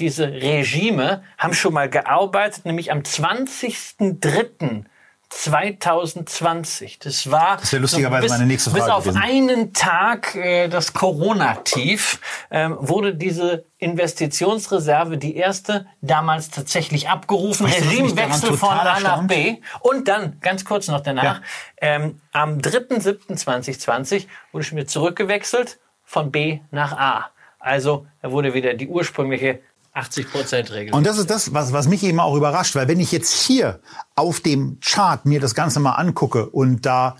[0.00, 4.84] diese Regime haben schon mal gearbeitet, nämlich am 20.03.
[5.30, 6.98] 2020.
[6.98, 9.22] Das war das lustigerweise so bis, meine nächste Frage bis auf gewesen.
[9.22, 12.20] einen Tag äh, das Corona-Tief
[12.50, 17.66] ähm, wurde diese Investitionsreserve die erste damals tatsächlich abgerufen.
[17.66, 21.42] Weißt Regimewechsel von A nach B und dann ganz kurz noch danach ja.
[21.80, 27.30] ähm, am 3.7.2020 wurde schon wieder zurückgewechselt von B nach A.
[27.60, 29.60] Also da wurde wieder die ursprüngliche
[29.92, 30.94] 80 Prozent Regel.
[30.94, 33.80] Und das ist das, was, was mich eben auch überrascht, weil wenn ich jetzt hier
[34.14, 37.16] auf dem Chart mir das Ganze mal angucke und da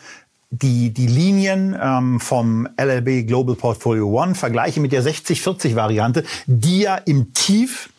[0.51, 6.81] die, die Linien ähm, vom LLB Global Portfolio One vergleiche mit der 60-40 Variante, die
[6.81, 7.91] ja im Tief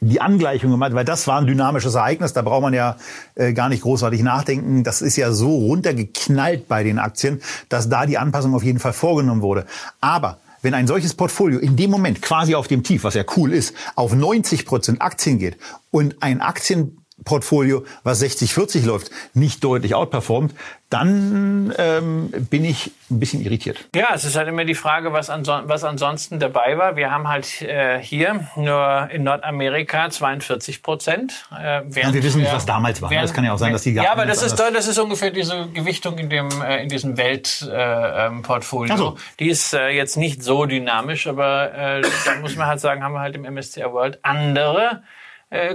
[0.00, 2.96] die Angleichung gemacht, weil das war ein dynamisches Ereignis, da braucht man ja
[3.34, 4.84] äh, gar nicht großartig nachdenken.
[4.84, 7.40] Das ist ja so runtergeknallt bei den Aktien,
[7.70, 9.64] dass da die Anpassung auf jeden Fall vorgenommen wurde.
[10.00, 13.52] Aber wenn ein solches Portfolio in dem Moment quasi auf dem Tief, was ja cool
[13.52, 15.58] ist, auf 90 Prozent Aktien geht
[15.92, 20.54] und ein Aktien Portfolio, was 60-40 läuft, nicht deutlich outperformt,
[20.88, 23.88] dann ähm, bin ich ein bisschen irritiert.
[23.94, 26.94] Ja, es ist halt immer die Frage, was, anso was ansonsten dabei war.
[26.94, 31.48] Wir haben halt äh, hier nur in Nordamerika 42 Prozent.
[31.52, 33.10] Äh, ja, wir wissen nicht, was damals war.
[33.10, 35.66] Das kann ja auch sein, dass die Ja, aber das ist, das ist ungefähr diese
[35.74, 38.94] Gewichtung in dem äh, in diesem Weltportfolio.
[38.94, 39.16] Äh, so.
[39.40, 43.14] Die ist äh, jetzt nicht so dynamisch, aber äh, da muss man halt sagen, haben
[43.14, 45.02] wir halt im MSCI World andere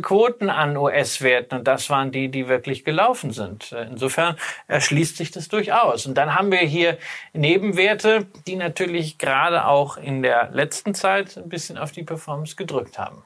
[0.02, 3.72] Quoten an US-Werten und das waren die, die wirklich gelaufen sind.
[3.72, 4.36] Äh, insofern
[4.68, 6.06] erschließt sich das durchaus.
[6.06, 6.98] Und dann haben wir hier
[7.34, 12.98] Nebenwerte, die natürlich gerade auch in der letzten Zeit ein bisschen auf die Performance gedrückt
[12.98, 13.24] haben.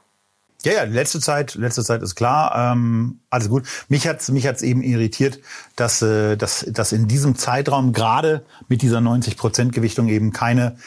[0.65, 3.67] Ja, ja, letzte Zeit, letzte Zeit ist klar, ähm, alles gut.
[3.87, 5.39] Mich hat's, mich hat's eben irritiert,
[5.75, 10.77] dass, äh, dass, dass in diesem Zeitraum gerade mit dieser 90 Prozent Gewichtung eben keine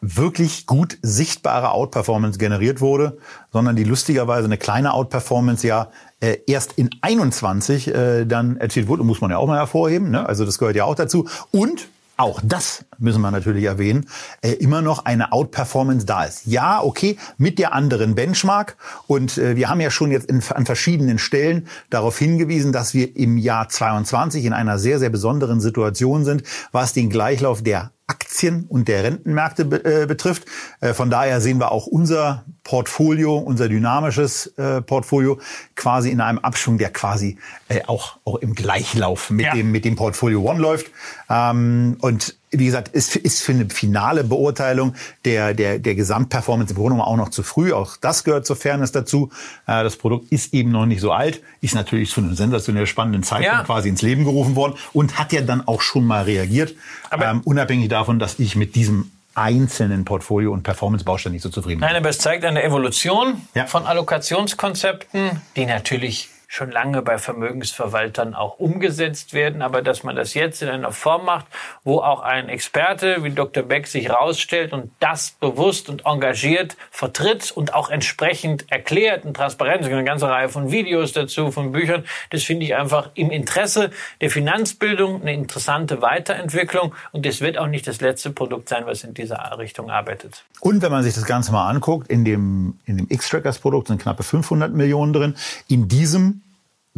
[0.00, 3.18] wirklich gut sichtbare Outperformance generiert wurde,
[3.52, 5.88] sondern die lustigerweise eine kleine Outperformance ja
[6.20, 10.26] äh, erst in 21 äh, dann erzielt wurde, muss man ja auch mal hervorheben, ne?
[10.26, 11.28] also das gehört ja auch dazu.
[11.50, 11.88] Und
[12.20, 14.06] auch das müssen wir natürlich erwähnen,
[14.42, 16.46] äh, immer noch eine Outperformance da ist.
[16.46, 18.76] Ja, okay, mit der anderen Benchmark.
[19.06, 23.16] Und äh, wir haben ja schon jetzt in, an verschiedenen Stellen darauf hingewiesen, dass wir
[23.16, 26.42] im Jahr 22 in einer sehr, sehr besonderen Situation sind,
[26.72, 30.44] was den Gleichlauf der Aktien und der Rentenmärkte äh, betrifft.
[30.80, 35.40] Äh, von daher sehen wir auch unser Portfolio, unser dynamisches äh, Portfolio
[35.74, 37.36] quasi in einem Abschwung, der quasi
[37.68, 39.54] äh, auch, auch im Gleichlauf mit, ja.
[39.54, 40.86] dem, mit dem Portfolio One läuft.
[41.28, 44.94] Ähm, und wie gesagt, ist, ist für eine finale Beurteilung
[45.24, 47.72] der, der, der Gesamtperformance im Grunde auch noch zu früh.
[47.72, 49.30] Auch das gehört zur Fairness dazu.
[49.66, 53.24] Äh, das Produkt ist eben noch nicht so alt, ist natürlich zu einem sensationell spannenden
[53.24, 53.64] Zeitpunkt ja.
[53.64, 56.76] quasi ins Leben gerufen worden und hat ja dann auch schon mal reagiert.
[57.10, 61.80] Aber ähm, unabhängig davon, dass ich mit diesem einzelnen Portfolio- und Performance-Baustein nicht so zufrieden
[61.80, 61.88] bin.
[61.88, 63.66] Nein, aber es zeigt eine Evolution ja.
[63.66, 70.34] von Allokationskonzepten, die natürlich schon lange bei Vermögensverwaltern auch umgesetzt werden, aber dass man das
[70.34, 71.46] jetzt in einer Form macht,
[71.84, 73.62] wo auch ein Experte wie Dr.
[73.62, 79.82] Beck sich rausstellt und das bewusst und engagiert vertritt und auch entsprechend erklärt und transparent,
[79.82, 83.30] es gibt eine ganze Reihe von Videos dazu, von Büchern, das finde ich einfach im
[83.30, 88.86] Interesse der Finanzbildung eine interessante Weiterentwicklung und das wird auch nicht das letzte Produkt sein,
[88.86, 90.42] was in dieser Richtung arbeitet.
[90.58, 94.24] Und wenn man sich das Ganze mal anguckt, in dem, in dem X-Trackers-Produkt sind knappe
[94.24, 95.36] 500 Millionen drin.
[95.68, 96.39] In diesem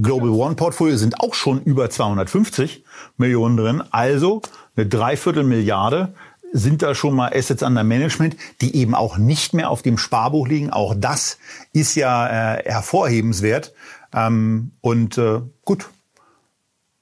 [0.00, 2.84] Global One Portfolio sind auch schon über 250
[3.18, 3.82] Millionen drin.
[3.90, 4.40] Also
[4.74, 6.14] eine Dreiviertel Milliarde
[6.52, 10.46] sind da schon mal Assets under Management, die eben auch nicht mehr auf dem Sparbuch
[10.46, 10.70] liegen.
[10.70, 11.38] Auch das
[11.72, 13.72] ist ja äh, hervorhebenswert.
[14.14, 15.88] Ähm, und äh, gut,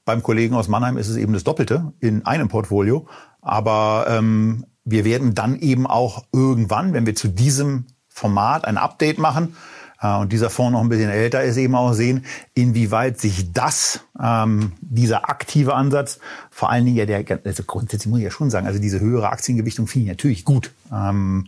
[0.05, 3.07] beim Kollegen aus Mannheim ist es eben das Doppelte in einem Portfolio.
[3.41, 9.19] Aber ähm, wir werden dann eben auch irgendwann, wenn wir zu diesem Format ein Update
[9.19, 9.55] machen,
[10.01, 14.73] und dieser Fonds noch ein bisschen älter ist, eben auch sehen, inwieweit sich das, ähm,
[14.81, 18.65] dieser aktive Ansatz, vor allen Dingen ja der, also grundsätzlich muss ich ja schon sagen,
[18.65, 20.71] also diese höhere Aktiengewichtung finde ich natürlich gut.
[20.91, 21.47] Ähm,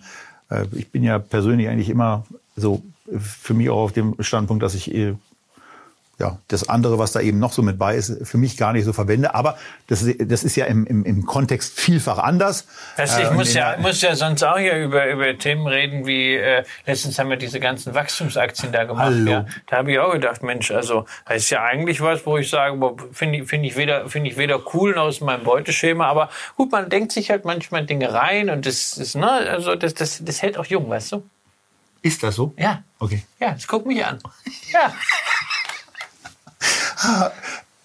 [0.49, 2.26] äh, ich bin ja persönlich eigentlich immer
[2.56, 2.84] so
[3.20, 5.16] für mich auch auf dem Standpunkt, dass ich äh,
[6.20, 8.86] ja, das andere, was da eben noch so mit bei ist, für mich gar nicht
[8.86, 9.34] so verwende.
[9.34, 9.57] Aber
[9.88, 12.68] das, das ist ja im, im, im Kontext vielfach anders.
[12.97, 16.36] Das, ich äh, muss ja, muss ja sonst auch hier über, über Themen reden, wie
[16.36, 19.05] äh, letztens haben wir diese ganzen Wachstumsaktien da gemacht.
[19.05, 19.32] Hallo.
[19.32, 19.45] Ja.
[19.66, 22.80] Da habe ich auch gedacht, Mensch, also das ist ja eigentlich was, wo ich sage,
[23.11, 26.05] finde ich, finde ich, weder, finde ich weder cool noch aus meinem Beuteschema.
[26.05, 29.95] Aber gut, man denkt sich halt manchmal Dinge rein und das ist, ne, also das,
[29.95, 31.24] das, das hält auch jung, weißt du?
[32.03, 32.53] Ist das so?
[32.57, 32.84] Ja.
[32.99, 33.24] Okay.
[33.39, 34.20] Ja, das guck mich an.
[34.72, 34.93] Ja.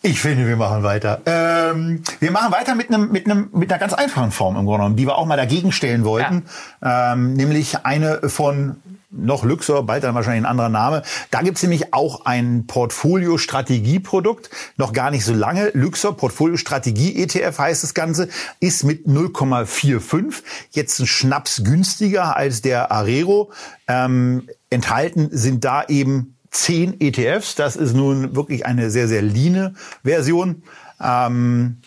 [0.02, 1.20] Ich finde, wir machen weiter.
[1.26, 4.78] Ähm, wir machen weiter mit einem mit einem mit einer ganz einfachen Form im Grunde
[4.78, 6.44] genommen, die wir auch mal dagegen stellen wollten,
[6.80, 7.14] ja.
[7.14, 8.76] ähm, nämlich eine von
[9.10, 11.02] noch Luxor, bald dann wahrscheinlich ein anderer Name.
[11.30, 15.70] Da gibt's nämlich auch ein Portfolio-Strategieprodukt, noch gar nicht so lange.
[15.72, 18.28] Luxor Portfolio-Strategie-ETF heißt das Ganze,
[18.60, 20.42] ist mit 0,45
[20.72, 23.50] jetzt ein Schnaps günstiger als der Arero.
[23.88, 27.54] Ähm, enthalten sind da eben zehn ETFs.
[27.54, 30.62] Das ist nun wirklich eine sehr, sehr leane Version.
[31.00, 31.78] Ähm,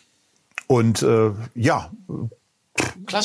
[0.68, 1.91] und äh, ja,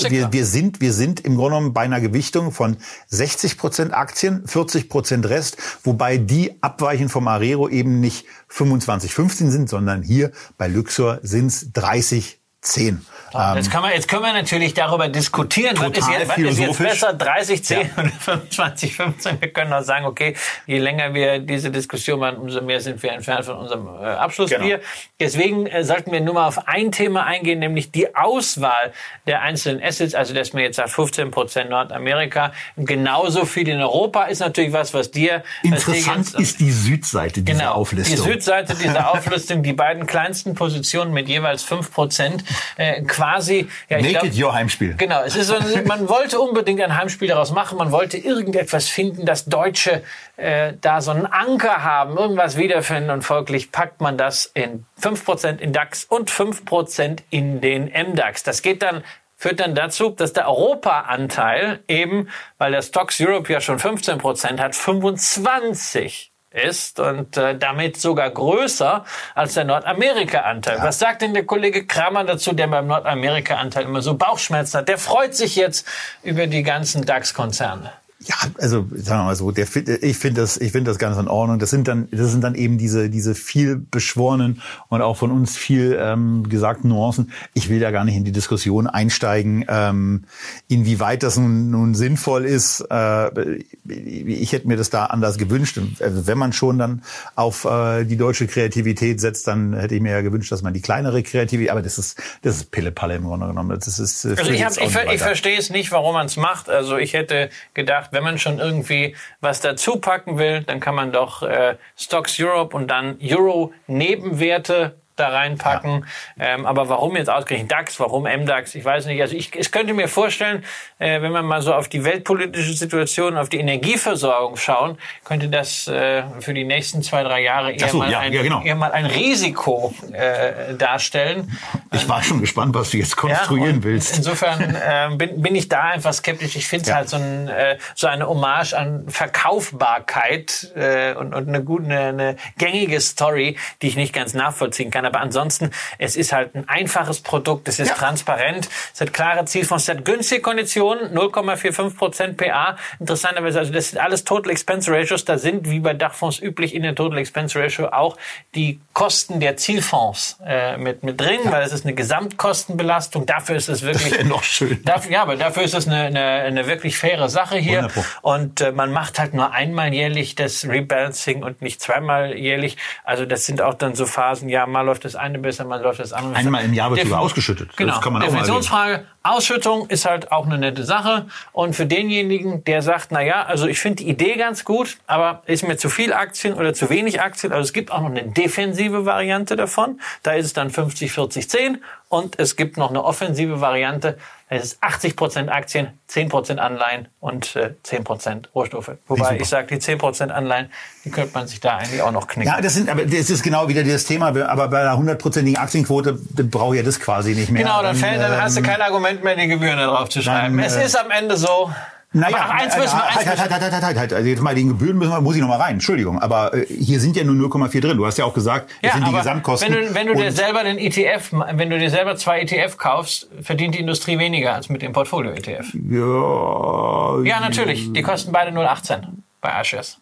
[0.09, 2.77] wir, wir, sind, wir sind im Grunde genommen bei einer Gewichtung von
[3.09, 9.51] 60 Prozent Aktien, 40 Prozent Rest, wobei die abweichend vom Arero eben nicht 25, 15
[9.51, 13.07] sind, sondern hier bei Luxor sind es 30, 10.
[13.55, 16.79] Jetzt, kann man, jetzt können wir natürlich darüber diskutieren, was ist, jetzt, was ist jetzt
[16.79, 17.87] besser, 30, 10 ja.
[17.97, 19.41] oder 25, 15.
[19.41, 20.35] Wir können auch sagen, okay,
[20.67, 24.79] je länger wir diese Diskussion machen, umso mehr sind wir entfernt von unserem äh, Abschlussbier.
[24.79, 24.89] Genau.
[25.19, 28.93] Deswegen äh, sollten wir nur mal auf ein Thema eingehen, nämlich die Auswahl
[29.27, 30.15] der einzelnen Assets.
[30.15, 34.95] Also, dass man jetzt sagt, 15 Prozent Nordamerika, genauso viel in Europa ist natürlich was,
[34.95, 35.43] was dir...
[35.63, 38.17] Interessant was ist die Südseite dieser genau, Auflistung.
[38.17, 42.45] Die Südseite dieser Auflistung, die beiden kleinsten Positionen mit jeweils 5 Prozent
[42.77, 43.69] äh, quasi.
[43.89, 44.95] Ja, Make glaub, it your Heimspiel.
[44.97, 45.57] Genau, es ist so,
[45.87, 47.79] man wollte unbedingt ein Heimspiel daraus machen.
[47.79, 50.03] Man wollte irgendetwas finden, dass Deutsche
[50.37, 55.59] äh, da so einen Anker haben, irgendwas wiederfinden und folglich packt man das in 5%
[55.59, 58.43] in DAX und 5% in den MDAX.
[58.43, 59.03] Das geht dann
[59.39, 64.75] führt dann dazu, dass der Europa-Anteil eben, weil der Stocks Europe ja schon 15% hat,
[64.75, 69.05] 25 ist und äh, damit sogar größer
[69.35, 70.79] als der Nordamerika-Anteil.
[70.79, 70.85] Ja.
[70.85, 74.89] Was sagt denn der Kollege Kramer dazu, der beim Nordamerika-Anteil immer so Bauchschmerzen hat?
[74.89, 75.87] Der freut sich jetzt
[76.23, 77.93] über die ganzen DAX-Konzerne.
[78.21, 79.67] Ja, also sagen wir mal so, der,
[80.03, 81.59] ich finde das, ich finde das ganz in Ordnung.
[81.59, 85.59] Das sind dann, das sind dann eben diese diese viel beschworenen und auch von uns
[85.59, 87.31] viel ähm, gesagten Nuancen.
[87.53, 90.25] Ich will da gar nicht in die Diskussion einsteigen, ähm,
[90.67, 92.81] inwieweit das nun, nun sinnvoll ist.
[92.91, 95.79] Äh, ich hätte mir das da anders gewünscht.
[96.01, 97.03] Also wenn man schon dann
[97.35, 100.81] auf äh, die deutsche Kreativität setzt, dann hätte ich mir ja gewünscht, dass man die
[100.81, 101.71] kleinere Kreativität.
[101.71, 103.79] Aber das ist das ist Pille-Palle im Grunde genommen.
[103.79, 104.25] Das ist.
[104.25, 106.71] Äh, also ich, hab, ich, ich verstehe es nicht, warum man es macht.
[106.71, 110.95] Also ich hätte gedacht gedacht, wenn man schon irgendwie was dazu packen will, dann kann
[110.95, 116.07] man doch äh, Stocks Europe und dann Euro Nebenwerte da reinpacken.
[116.37, 116.45] Ja.
[116.47, 118.75] Ähm, aber warum jetzt ausgerechnet DAX, warum MDAX?
[118.75, 119.21] Ich weiß nicht.
[119.21, 120.63] Also ich, ich könnte mir vorstellen,
[120.99, 125.89] äh, wenn man mal so auf die weltpolitische Situation, auf die Energieversorgung schauen, könnte das
[125.89, 128.63] äh, für die nächsten zwei, drei Jahre eher, so, mal, ja, ein, ja, genau.
[128.63, 131.59] eher mal ein Risiko äh, darstellen.
[131.93, 134.17] Ich war schon gespannt, was du jetzt konstruieren willst.
[134.17, 136.57] Insofern äh, bin, bin ich da einfach skeptisch.
[136.57, 141.49] Ich finde es halt so, ein, äh, so eine Hommage an Verkaufbarkeit äh, und, und
[141.49, 145.06] eine gute, eine gängige Story, die ich nicht ganz nachvollziehen kann.
[145.07, 147.95] Aber ansonsten, es ist halt ein einfaches Produkt, es ist ja.
[147.95, 152.77] transparent, es hat klare Zielfonds, es hat günstige Konditionen, 0,45 Prozent PA.
[152.99, 155.25] Interessanterweise, also das sind alles Total Expense Ratios.
[155.25, 158.17] Da sind, wie bei Dachfonds üblich, in der Total Expense Ratio auch
[158.55, 161.53] die Kosten der Zielfonds äh, mit, mit drin, ja.
[161.53, 163.27] weil es ist eine Gesamtkostenbelastung.
[163.27, 164.17] Dafür ist es wirklich...
[164.17, 164.83] Das noch schön.
[164.85, 167.85] Dafür, ja, aber dafür ist es eine, eine, eine wirklich faire Sache hier.
[167.85, 168.05] Wunderbar.
[168.23, 172.77] Und äh, man macht halt nur einmal jährlich das Rebalancing und nicht zweimal jährlich.
[173.05, 176.01] Also das sind auch dann so Phasen, ja, mal läuft das eine besser, mal läuft
[176.01, 176.47] das andere besser.
[176.47, 177.77] Einmal im Jahr wird sogar ausgeschüttet.
[177.77, 177.93] Genau.
[177.93, 179.05] Das kann man Definitionsfrage.
[179.23, 181.27] Ausschüttung ist halt auch eine nette Sache.
[181.53, 185.43] Und für denjenigen, der sagt, na ja, also ich finde die Idee ganz gut, aber
[185.47, 187.53] ist mir zu viel Aktien oder zu wenig Aktien.
[187.53, 190.01] Also es gibt auch noch eine defensive Variante davon.
[190.23, 191.83] Da ist es dann 50, 40, 10.
[192.09, 194.17] Und es gibt noch eine offensive Variante.
[194.49, 198.93] Das ist 80 Prozent Aktien, 10 Prozent Anleihen und äh, 10 Prozent Rohstoffe.
[199.09, 200.71] Wobei ich sage, die 10 Prozent Anleihen,
[201.05, 202.53] die könnte man sich da eigentlich auch noch knicken.
[202.53, 204.29] Ja, das sind, aber das ist genau wieder das Thema.
[204.29, 207.65] Aber bei einer hundertprozentigen Aktienquote brauche ich ja das quasi nicht mehr.
[207.65, 210.23] Genau, dann, fällt, dann ähm, hast du kein Argument mehr, die Gebühren da drauf zu
[210.23, 210.57] schreiben.
[210.57, 211.73] Dann, es äh, ist am Ende so,
[212.17, 214.13] naja, aber eins müssen wir, halt, halt, halt, halt, halt, halt, halt.
[214.15, 215.75] Also jetzt mal den Gebühren müssen wir, muss ich noch mal rein.
[215.75, 217.97] Entschuldigung, aber äh, hier sind ja nur 0,4 drin.
[217.99, 219.75] Du hast ja auch gesagt, das ja, sind die Gesamtkosten.
[219.75, 223.29] Wenn du, wenn du dir selber den ETF, wenn du dir selber zwei ETF kaufst,
[223.43, 225.75] verdient die Industrie weniger als mit dem Portfolio ETF.
[225.91, 227.23] Ja.
[227.23, 227.93] Ja, natürlich.
[227.93, 229.03] Die kosten beide 0,18
[229.43, 229.99] bei iShares.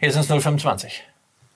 [0.00, 0.88] Hier sind es 0,25.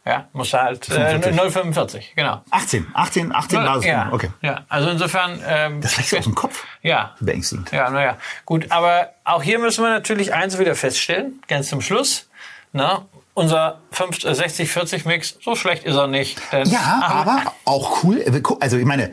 [0.07, 2.43] Ja, muss halt äh, 0,45, genau.
[2.51, 3.89] 18, 18, 18 Basispunkte.
[3.89, 4.31] Ja, Okay.
[4.43, 5.41] ja, also insofern.
[5.47, 6.63] Ähm, Das wächst aus dem Kopf.
[6.83, 7.15] Ja.
[7.21, 7.73] Beängstigend.
[7.73, 8.71] Ja, naja, gut.
[8.71, 12.29] Aber auch hier müssen wir natürlich eins wieder feststellen, ganz zum Schluss.
[12.73, 16.41] Na, unser 60-40-Mix, so schlecht ist er nicht.
[16.53, 18.25] Denn Ja, aber auch cool.
[18.61, 19.13] Also ich meine,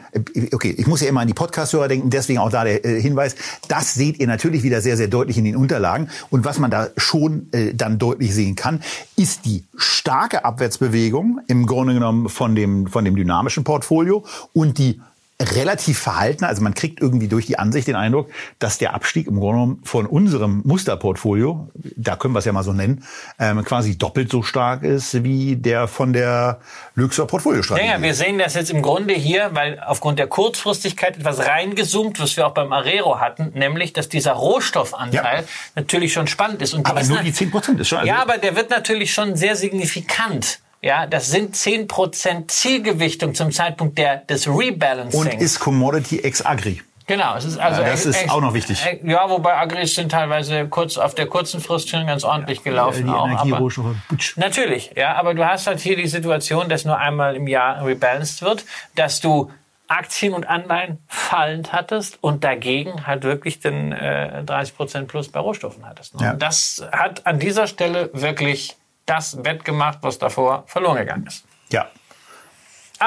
[0.53, 3.35] okay, ich muss ja immer an die Podcast-Hörer denken, deswegen auch da der äh, Hinweis,
[3.67, 6.09] das seht ihr natürlich wieder sehr, sehr deutlich in den Unterlagen.
[6.29, 8.83] Und was man da schon äh, dann deutlich sehen kann,
[9.15, 15.01] ist die starke Abwärtsbewegung im Grunde genommen von dem, von dem dynamischen Portfolio und die
[15.41, 16.43] relativ verhalten.
[16.45, 18.29] Also man kriegt irgendwie durch die Ansicht den Eindruck,
[18.59, 22.63] dass der Abstieg im Grunde genommen von unserem Musterportfolio, da können wir es ja mal
[22.63, 23.03] so nennen,
[23.39, 26.59] ähm, quasi doppelt so stark ist wie der von der
[26.95, 27.87] Luxor Portfolio-Strategie.
[27.87, 32.37] Naja, wir sehen das jetzt im Grunde hier, weil aufgrund der Kurzfristigkeit etwas reingezoomt, was
[32.37, 35.47] wir auch beim Arero hatten, nämlich, dass dieser Rohstoffanteil Ja.
[35.75, 36.73] natürlich schon spannend ist.
[36.73, 37.99] Und Aber ist nur die 10 Prozent ist schon.
[37.99, 40.59] Also Ja, aber der wird natürlich schon sehr signifikant.
[40.81, 45.19] Ja, das sind 10% Zielgewichtung zum Zeitpunkt der, des Rebalancing.
[45.19, 46.81] und ist Commodity ex Agri.
[47.07, 48.83] Genau, es ist also Ja, das ist auch noch wichtig.
[49.03, 53.05] Ja, wobei Agris sind teilweise kurz auf der kurzen Frist schon ganz ordentlich gelaufen.
[53.05, 53.95] die auch, Energierohstoffe.
[54.37, 58.41] Natürlich, ja, aber du hast halt hier die Situation, dass nur einmal im Jahr rebalanced
[58.41, 58.65] wird,
[58.95, 59.51] dass du
[59.87, 65.85] Aktien und Anleihen fallend hattest und dagegen halt wirklich den äh, 30% plus bei Rohstoffen
[65.85, 66.15] hattest.
[66.15, 66.25] Ne?
[66.25, 66.31] Ja.
[66.31, 68.77] Und das hat an dieser Stelle wirklich
[69.11, 71.43] das wettgemacht, was davor verloren gegangen ist.
[71.71, 71.87] Ja.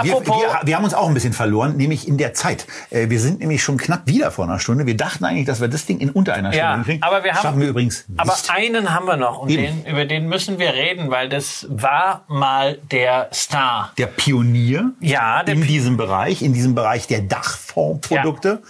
[0.03, 2.67] Wir, wir, wir haben uns auch ein bisschen verloren, nämlich in der Zeit.
[2.91, 4.87] Äh, Wir sind nämlich schon knapp wieder vor einer Stunde.
[4.87, 7.03] Wir dachten eigentlich, dass wir das Ding in unter einer Stunde Ja, hinkriegen.
[7.05, 8.19] aber wir haben- Schaffen wir übrigens nicht.
[8.19, 12.25] Aber einen haben wir noch und den, über den müssen wir reden, weil das war
[12.27, 13.93] mal der Star.
[13.97, 18.63] der Pionier Ja, der in diesem Bereich, in diesem Bereich der Dachfondsprodukte.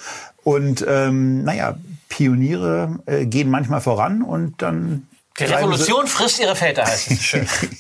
[0.43, 1.77] Und ähm, naja,
[2.11, 5.07] Pioniere äh, gehen manchmal voran und dann
[5.39, 7.47] Die Revolution frisst ihre Väter, heißt es schön.
[7.47, 7.71] Sie,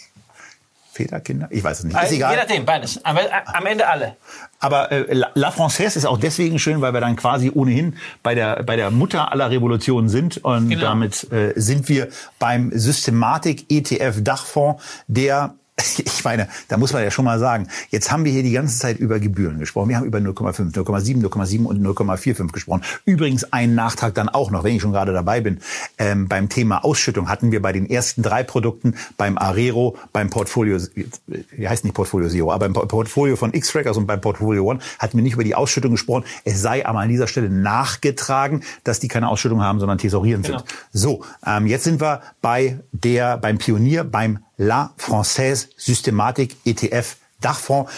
[0.93, 1.95] Väter, Kinder, ich weiß es nicht.
[1.95, 2.37] Ist Also, je egal.
[2.37, 3.05] nachdem, beides.
[3.05, 4.17] Aber äh, am Ende alle.
[4.61, 8.37] Aber äh, La, La Française ist auch deswegen schön, weil wir dann quasi ohnehin bei
[8.37, 10.39] der, bei der Mutter aller Revolutionen sind.
[10.45, 10.83] Und Genau.
[10.83, 15.55] damit äh, sind wir beim Systematik ETF Dachfonds, der
[15.99, 18.79] ich meine, da muss man ja schon mal sagen, jetzt haben wir hier die ganze
[18.79, 19.89] Zeit über Gebühren gesprochen.
[19.89, 22.83] Wir haben über 0,5, 0,7, 0,7 und 0,45 gesprochen.
[23.05, 25.61] Übrigens ein Nachtrag dann auch noch, wenn ich schon gerade dabei bin.
[25.99, 30.79] Ähm, beim Thema Ausschüttung hatten wir bei den ersten drei Produkten, beim Arero, beim Portfolio,
[30.95, 35.19] wie heißt nicht Portfolio Zero, aber beim Portfolio von X-Trackers und beim Portfolio One hatten
[35.19, 36.25] wir nicht über die Ausschüttung gesprochen.
[36.45, 40.59] Es sei aber an dieser Stelle nachgetragen, dass die keine Ausschüttung haben, sondern tesorierend Genau.
[40.59, 40.69] sind.
[40.93, 47.89] So, ähm, jetzt sind wir bei der, beim Pionier, beim La Française Systematik ETF Dachfonds.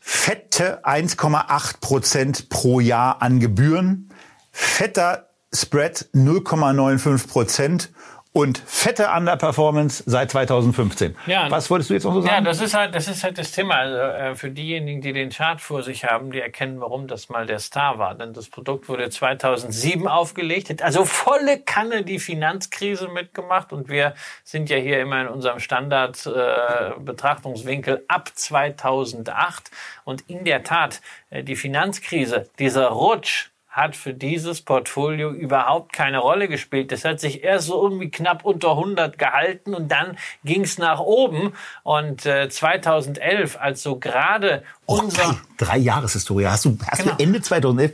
[0.00, 4.10] Fette 1,8 Prozent pro Jahr an Gebühren.
[4.52, 7.90] Fetter Spread 0,95 Prozent.
[8.32, 11.16] Und fette Underperformance seit 2015.
[11.26, 11.50] Ja.
[11.50, 12.44] Was wolltest du jetzt noch so Ja, sagen?
[12.44, 13.74] das ist halt, das ist halt das Thema.
[13.74, 17.46] Also, äh, für diejenigen, die den Chart vor sich haben, die erkennen, warum das mal
[17.46, 18.14] der Star war.
[18.14, 23.72] Denn das Produkt wurde 2007 aufgelegt, hat also volle Kanne die Finanzkrise mitgemacht.
[23.72, 24.14] Und wir
[24.44, 29.72] sind ja hier immer in unserem Standard äh, Betrachtungswinkel ab 2008.
[30.04, 31.00] Und in der Tat,
[31.30, 36.90] äh, die Finanzkrise, dieser Rutsch, hat für dieses Portfolio überhaupt keine Rolle gespielt.
[36.90, 40.98] Das hat sich erst so irgendwie knapp unter 100 gehalten und dann ging es nach
[40.98, 41.52] oben.
[41.84, 45.22] Und äh, 2011, als so gerade unser...
[45.22, 45.36] geil.
[45.56, 46.46] drei Jahreshistorie.
[46.46, 47.14] Hast du, hast Genau.
[47.14, 47.92] du Ende 2011,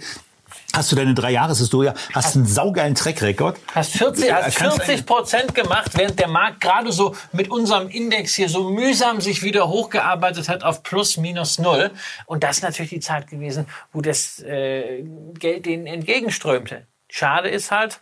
[0.77, 3.57] hast du deine drei Jahreshistorie, hast einen saugeilen Track-Record.
[3.75, 8.35] Hast 40, hast Kannst- 40 Prozent gemacht, während der Markt gerade so mit unserem Index
[8.35, 11.91] hier so mühsam sich wieder hochgearbeitet hat auf plus minus null.
[12.27, 15.03] Und das ist natürlich die Zeit gewesen, wo das äh,
[15.39, 16.87] Geld denen entgegenströmte.
[17.09, 18.01] Schade ist halt,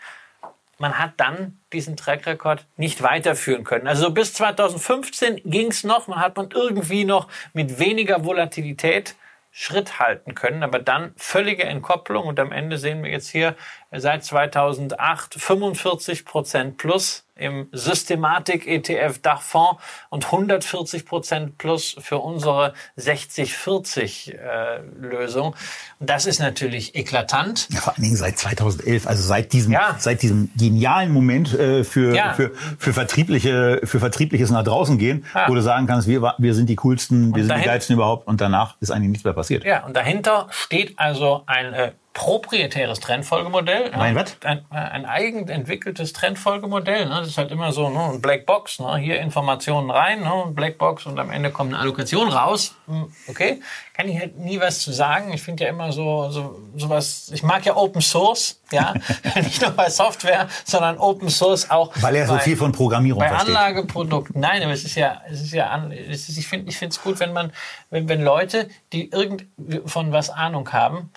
[0.79, 3.87] man hat dann diesen Track Record nicht weiterführen können.
[3.87, 9.15] Also bis 2015 ging es noch, man hat man irgendwie noch mit weniger Volatilität
[9.57, 12.27] Schritt halten können, aber dann völlige Entkopplung.
[12.27, 13.55] Und am Ende sehen wir jetzt hier
[13.93, 22.75] seit 2008 45 Prozent plus im Systematik ETF Dachfonds und 140 Prozent plus für unsere
[22.99, 25.55] 60-40 äh, Lösung.
[25.99, 27.69] Und das ist natürlich eklatant.
[27.73, 29.97] Ja, vor allen Dingen seit 2011, also seit diesem, Ja.
[29.99, 32.35] seit diesem genialen Moment äh, für, Ja.
[32.35, 36.69] für, für vertriebliche, für vertriebliches nach draußen gehen, wo du sagen kannst, wir, wir sind
[36.69, 39.65] die coolsten, wir sind dahin- die geilsten überhaupt und danach ist eigentlich nichts mehr passiert.
[39.65, 43.91] Ja, und dahinter steht also ein äh, proprietäres Trendfolgemodell.
[43.97, 44.37] Mein was?
[44.45, 47.07] Ein, ein eigen entwickeltes Trendfolgemodell.
[47.07, 47.17] Ne?
[47.19, 48.13] Das ist halt immer so ne?
[48.13, 48.79] ein Blackbox.
[48.79, 48.97] Ne?
[48.99, 50.45] Hier Informationen rein, ne?
[50.51, 52.77] Blackbox und am Ende kommt eine Allokation raus.
[52.87, 53.61] Hm, okay,
[53.95, 55.33] kann ich halt nie was zu sagen.
[55.33, 58.95] Ich finde ja immer so, so sowas, ich mag ja Open Source, ja,
[59.35, 61.93] nicht nur bei Software, sondern Open Source auch.
[61.97, 63.57] Weil er so bei, viel von Programmierung bei versteht.
[63.57, 64.41] Anlageprodukten.
[64.41, 67.03] Nein, aber es ist ja, es ist ja, es ist, ich finde, ich finde es
[67.03, 67.53] gut, wenn man,
[67.91, 69.47] wenn, wenn Leute, die irgend
[69.87, 71.11] von was Ahnung haben,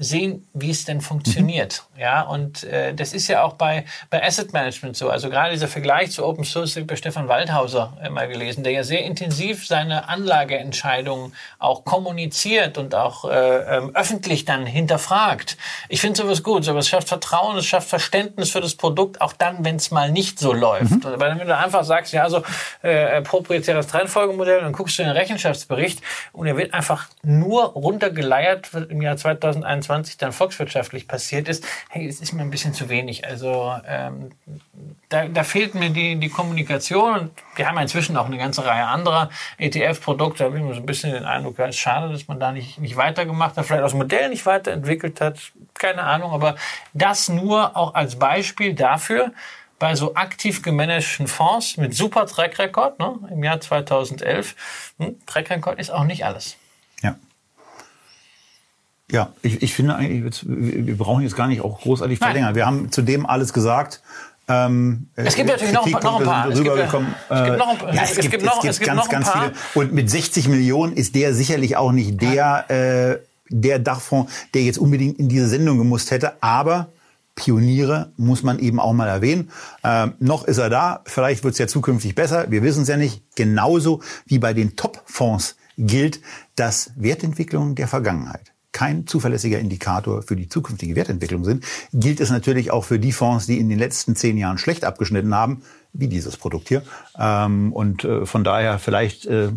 [0.00, 1.84] sehen, wie es denn funktioniert.
[1.94, 2.00] Mhm.
[2.00, 5.08] Ja, und äh, das ist ja auch bei, bei Asset Management so.
[5.08, 8.84] Also gerade dieser Vergleich zu Open Source bei Stefan Waldhauser äh, mal gelesen, der ja
[8.84, 15.56] sehr intensiv seine Anlageentscheidungen auch kommuniziert und auch äh, ähm, öffentlich dann hinterfragt.
[15.88, 16.64] Ich finde sowas gut.
[16.64, 20.38] Sowas schafft Vertrauen, es schafft Verständnis für das Produkt, auch dann, wenn es mal nicht
[20.38, 20.90] so läuft.
[20.90, 21.04] Mhm.
[21.04, 22.42] Weil wenn du einfach sagst, ja, also
[22.82, 26.00] äh, proprietäres Trendfolgemodell, dann guckst du in den Rechenschaftsbericht
[26.32, 32.06] und er wird einfach nur runtergeleiert im Jahr 2000 2021 dann volkswirtschaftlich passiert ist, hey,
[32.06, 33.26] es ist mir ein bisschen zu wenig.
[33.26, 34.30] Also ähm,
[35.08, 38.86] da, da fehlt mir die, die Kommunikation und wir haben inzwischen auch eine ganze Reihe
[38.86, 40.38] anderer ETF-Produkte.
[40.38, 42.52] Da habe ich mir so ein bisschen den Eindruck, es ist schade, dass man da
[42.52, 45.38] nicht, nicht weitergemacht hat, vielleicht auch das Modell nicht weiterentwickelt hat,
[45.74, 46.56] keine Ahnung, aber
[46.92, 49.32] das nur auch als Beispiel dafür,
[49.82, 54.54] bei so aktiv gemanagten Fonds mit super Track Record ne, im Jahr 2011.
[54.98, 56.56] Hm, Track Record ist auch nicht alles.
[57.02, 57.16] Ja.
[59.12, 62.30] Ja, ich, ich finde eigentlich, wir brauchen jetzt gar nicht auch großartig Nein.
[62.30, 62.54] verlängern.
[62.54, 64.02] Wir haben zu dem alles gesagt.
[64.48, 66.48] Ähm, es gibt natürlich noch, noch ein paar.
[66.48, 69.12] Es gibt, es gibt noch, ein, ja, es, es gibt, noch, es gibt ganz, noch
[69.12, 69.52] ein paar.
[69.54, 69.84] Viele.
[69.84, 73.18] Und mit 60 Millionen ist der sicherlich auch nicht der, äh,
[73.50, 76.42] der Dachfonds, der jetzt unbedingt in diese Sendung gemusst hätte.
[76.42, 76.88] Aber
[77.34, 79.50] Pioniere muss man eben auch mal erwähnen.
[79.84, 81.02] Ähm, noch ist er da.
[81.04, 82.50] Vielleicht wird es ja zukünftig besser.
[82.50, 83.22] Wir wissen es ja nicht.
[83.36, 86.20] Genauso wie bei den Top-Fonds gilt,
[86.56, 92.70] dass Wertentwicklung der Vergangenheit kein zuverlässiger Indikator für die zukünftige Wertentwicklung sind, gilt es natürlich
[92.70, 95.62] auch für die Fonds, die in den letzten zehn Jahren schlecht abgeschnitten haben,
[95.92, 96.82] wie dieses Produkt hier.
[97.18, 99.50] Ähm, und äh, von daher vielleicht äh,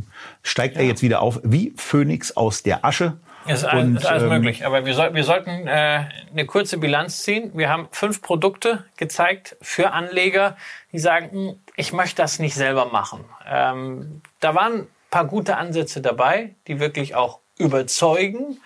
[0.44, 3.18] steigt er jetzt wieder auf wie Phönix aus der Asche.
[3.48, 4.66] Ist alles, und, ist alles ähm, möglich.
[4.66, 7.52] Aber wir, soll, wir sollten äh, eine kurze Bilanz ziehen.
[7.54, 10.58] Wir haben fünf Produkte gezeigt für Anleger,
[10.92, 13.24] die sagen, hm, ich möchte das nicht selber machen.
[13.48, 18.58] Ähm, da waren ein paar gute Ansätze dabei, die wirklich auch überzeugen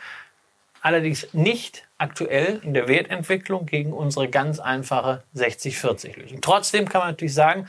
[0.81, 6.41] allerdings nicht aktuell in der Wertentwicklung gegen unsere ganz einfache 60-40-Lösung.
[6.41, 7.67] Trotzdem kann man natürlich sagen,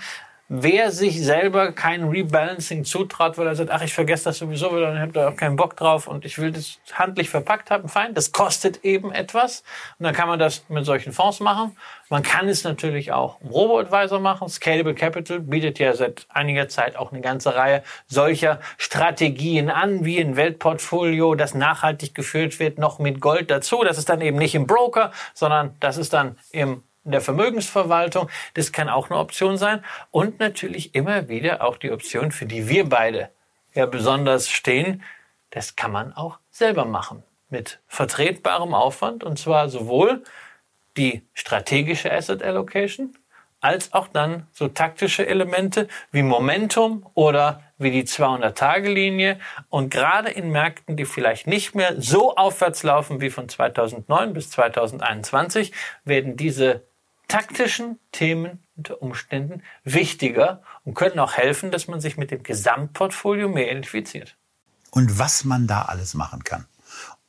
[0.53, 4.89] wer sich selber kein Rebalancing zutraut, weil er sagt, ach, ich vergesse das sowieso wieder,
[4.93, 8.15] dann habt ihr auch keinen Bock drauf und ich will das handlich verpackt haben, fein.
[8.15, 9.63] Das kostet eben etwas.
[10.01, 11.77] Und dann kann man das mit solchen Fonds machen.
[12.09, 14.49] Man kann es natürlich auch im Robo-Advisor machen.
[14.49, 20.19] Scalable Capital bietet ja seit einiger Zeit auch eine ganze Reihe solcher Strategien an, wie
[20.19, 23.85] ein Weltportfolio, das nachhaltig geführt wird, noch mit Gold dazu.
[23.85, 28.29] Das ist dann eben nicht im Broker, sondern das ist dann im der Vermögensverwaltung.
[28.55, 29.85] Das kann auch eine Option sein.
[30.11, 33.31] Und natürlich immer wieder auch die Option, für die wir beide
[33.75, 35.03] ja besonders stehen.
[35.51, 37.23] Das kann man auch selber machen.
[37.49, 39.25] Mit vertretbarem Aufwand.
[39.25, 40.23] Und zwar sowohl
[40.97, 43.17] die strategische Asset Allocation
[43.61, 49.39] als auch dann so taktische Elemente wie Momentum oder wie die 200-Tage-Linie.
[49.69, 54.51] Und gerade in Märkten, die vielleicht nicht mehr so aufwärts laufen wie von 2009 bis
[54.51, 55.73] 2021,
[56.05, 56.83] werden diese
[57.31, 63.49] taktischen Themen unter Umständen wichtiger und können auch helfen, dass man sich mit dem Gesamtportfolio
[63.49, 64.37] mehr identifiziert.
[64.91, 66.67] Und was man da alles machen kann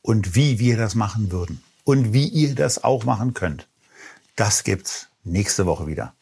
[0.02, 3.68] und wie wir das machen würden und wie ihr das auch machen könnt,
[4.34, 6.14] das gibt's nächste Woche wieder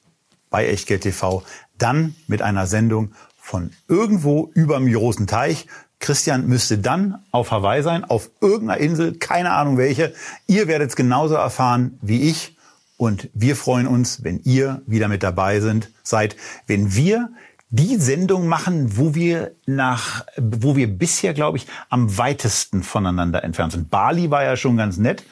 [0.50, 1.42] bei Echtgeld TV.
[1.78, 5.66] Dann mit einer Sendung von irgendwo überm großen Teich.
[6.00, 10.12] Christian müsste dann auf Hawaii sein, auf irgendeiner Insel, keine Ahnung welche.
[10.46, 12.56] Ihr werdet es genauso erfahren wie ich.
[13.00, 16.36] Und wir freuen uns, wenn ihr wieder mit dabei sind, seid,
[16.66, 17.30] wenn wir
[17.70, 23.72] die Sendung machen, wo wir nach, wo wir bisher, glaube ich, am weitesten voneinander entfernt
[23.72, 23.88] sind.
[23.88, 25.24] Bali war ja schon ganz nett,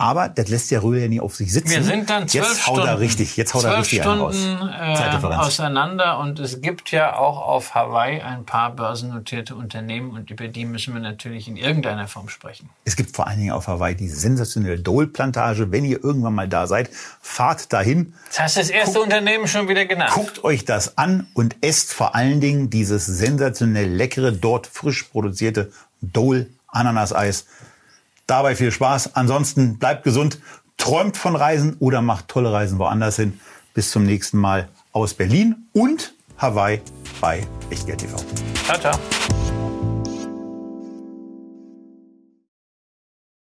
[0.00, 1.70] aber das lässt ja Röhl ja nie auf sich sitzen.
[1.70, 4.36] Wir sind dann zwölf jetzt haut Stunden, er richtig, jetzt haut er richtig Stunden, raus.
[4.36, 10.48] Äh, auseinander und es gibt ja auch auf Hawaii ein paar börsennotierte Unternehmen und über
[10.48, 12.70] die müssen wir natürlich in irgendeiner Form sprechen.
[12.86, 15.70] Es gibt vor allen Dingen auf Hawaii die sensationelle Dole-Plantage.
[15.70, 16.88] Wenn ihr irgendwann mal da seid,
[17.20, 18.14] fahrt dahin.
[18.28, 20.12] Das heißt, das erste guckt, Unternehmen schon wieder genannt.
[20.14, 25.70] Guckt euch das an und esst vor allen Dingen dieses sensationell leckere, dort frisch produzierte
[26.00, 27.44] Dole Ananaseis.
[28.30, 29.16] Dabei viel Spaß.
[29.16, 30.38] Ansonsten bleibt gesund,
[30.76, 33.40] träumt von Reisen oder macht tolle Reisen woanders hin.
[33.74, 36.80] Bis zum nächsten Mal aus Berlin und Hawaii
[37.20, 38.16] bei Echtgeld TV.
[38.64, 39.59] Ciao, ciao.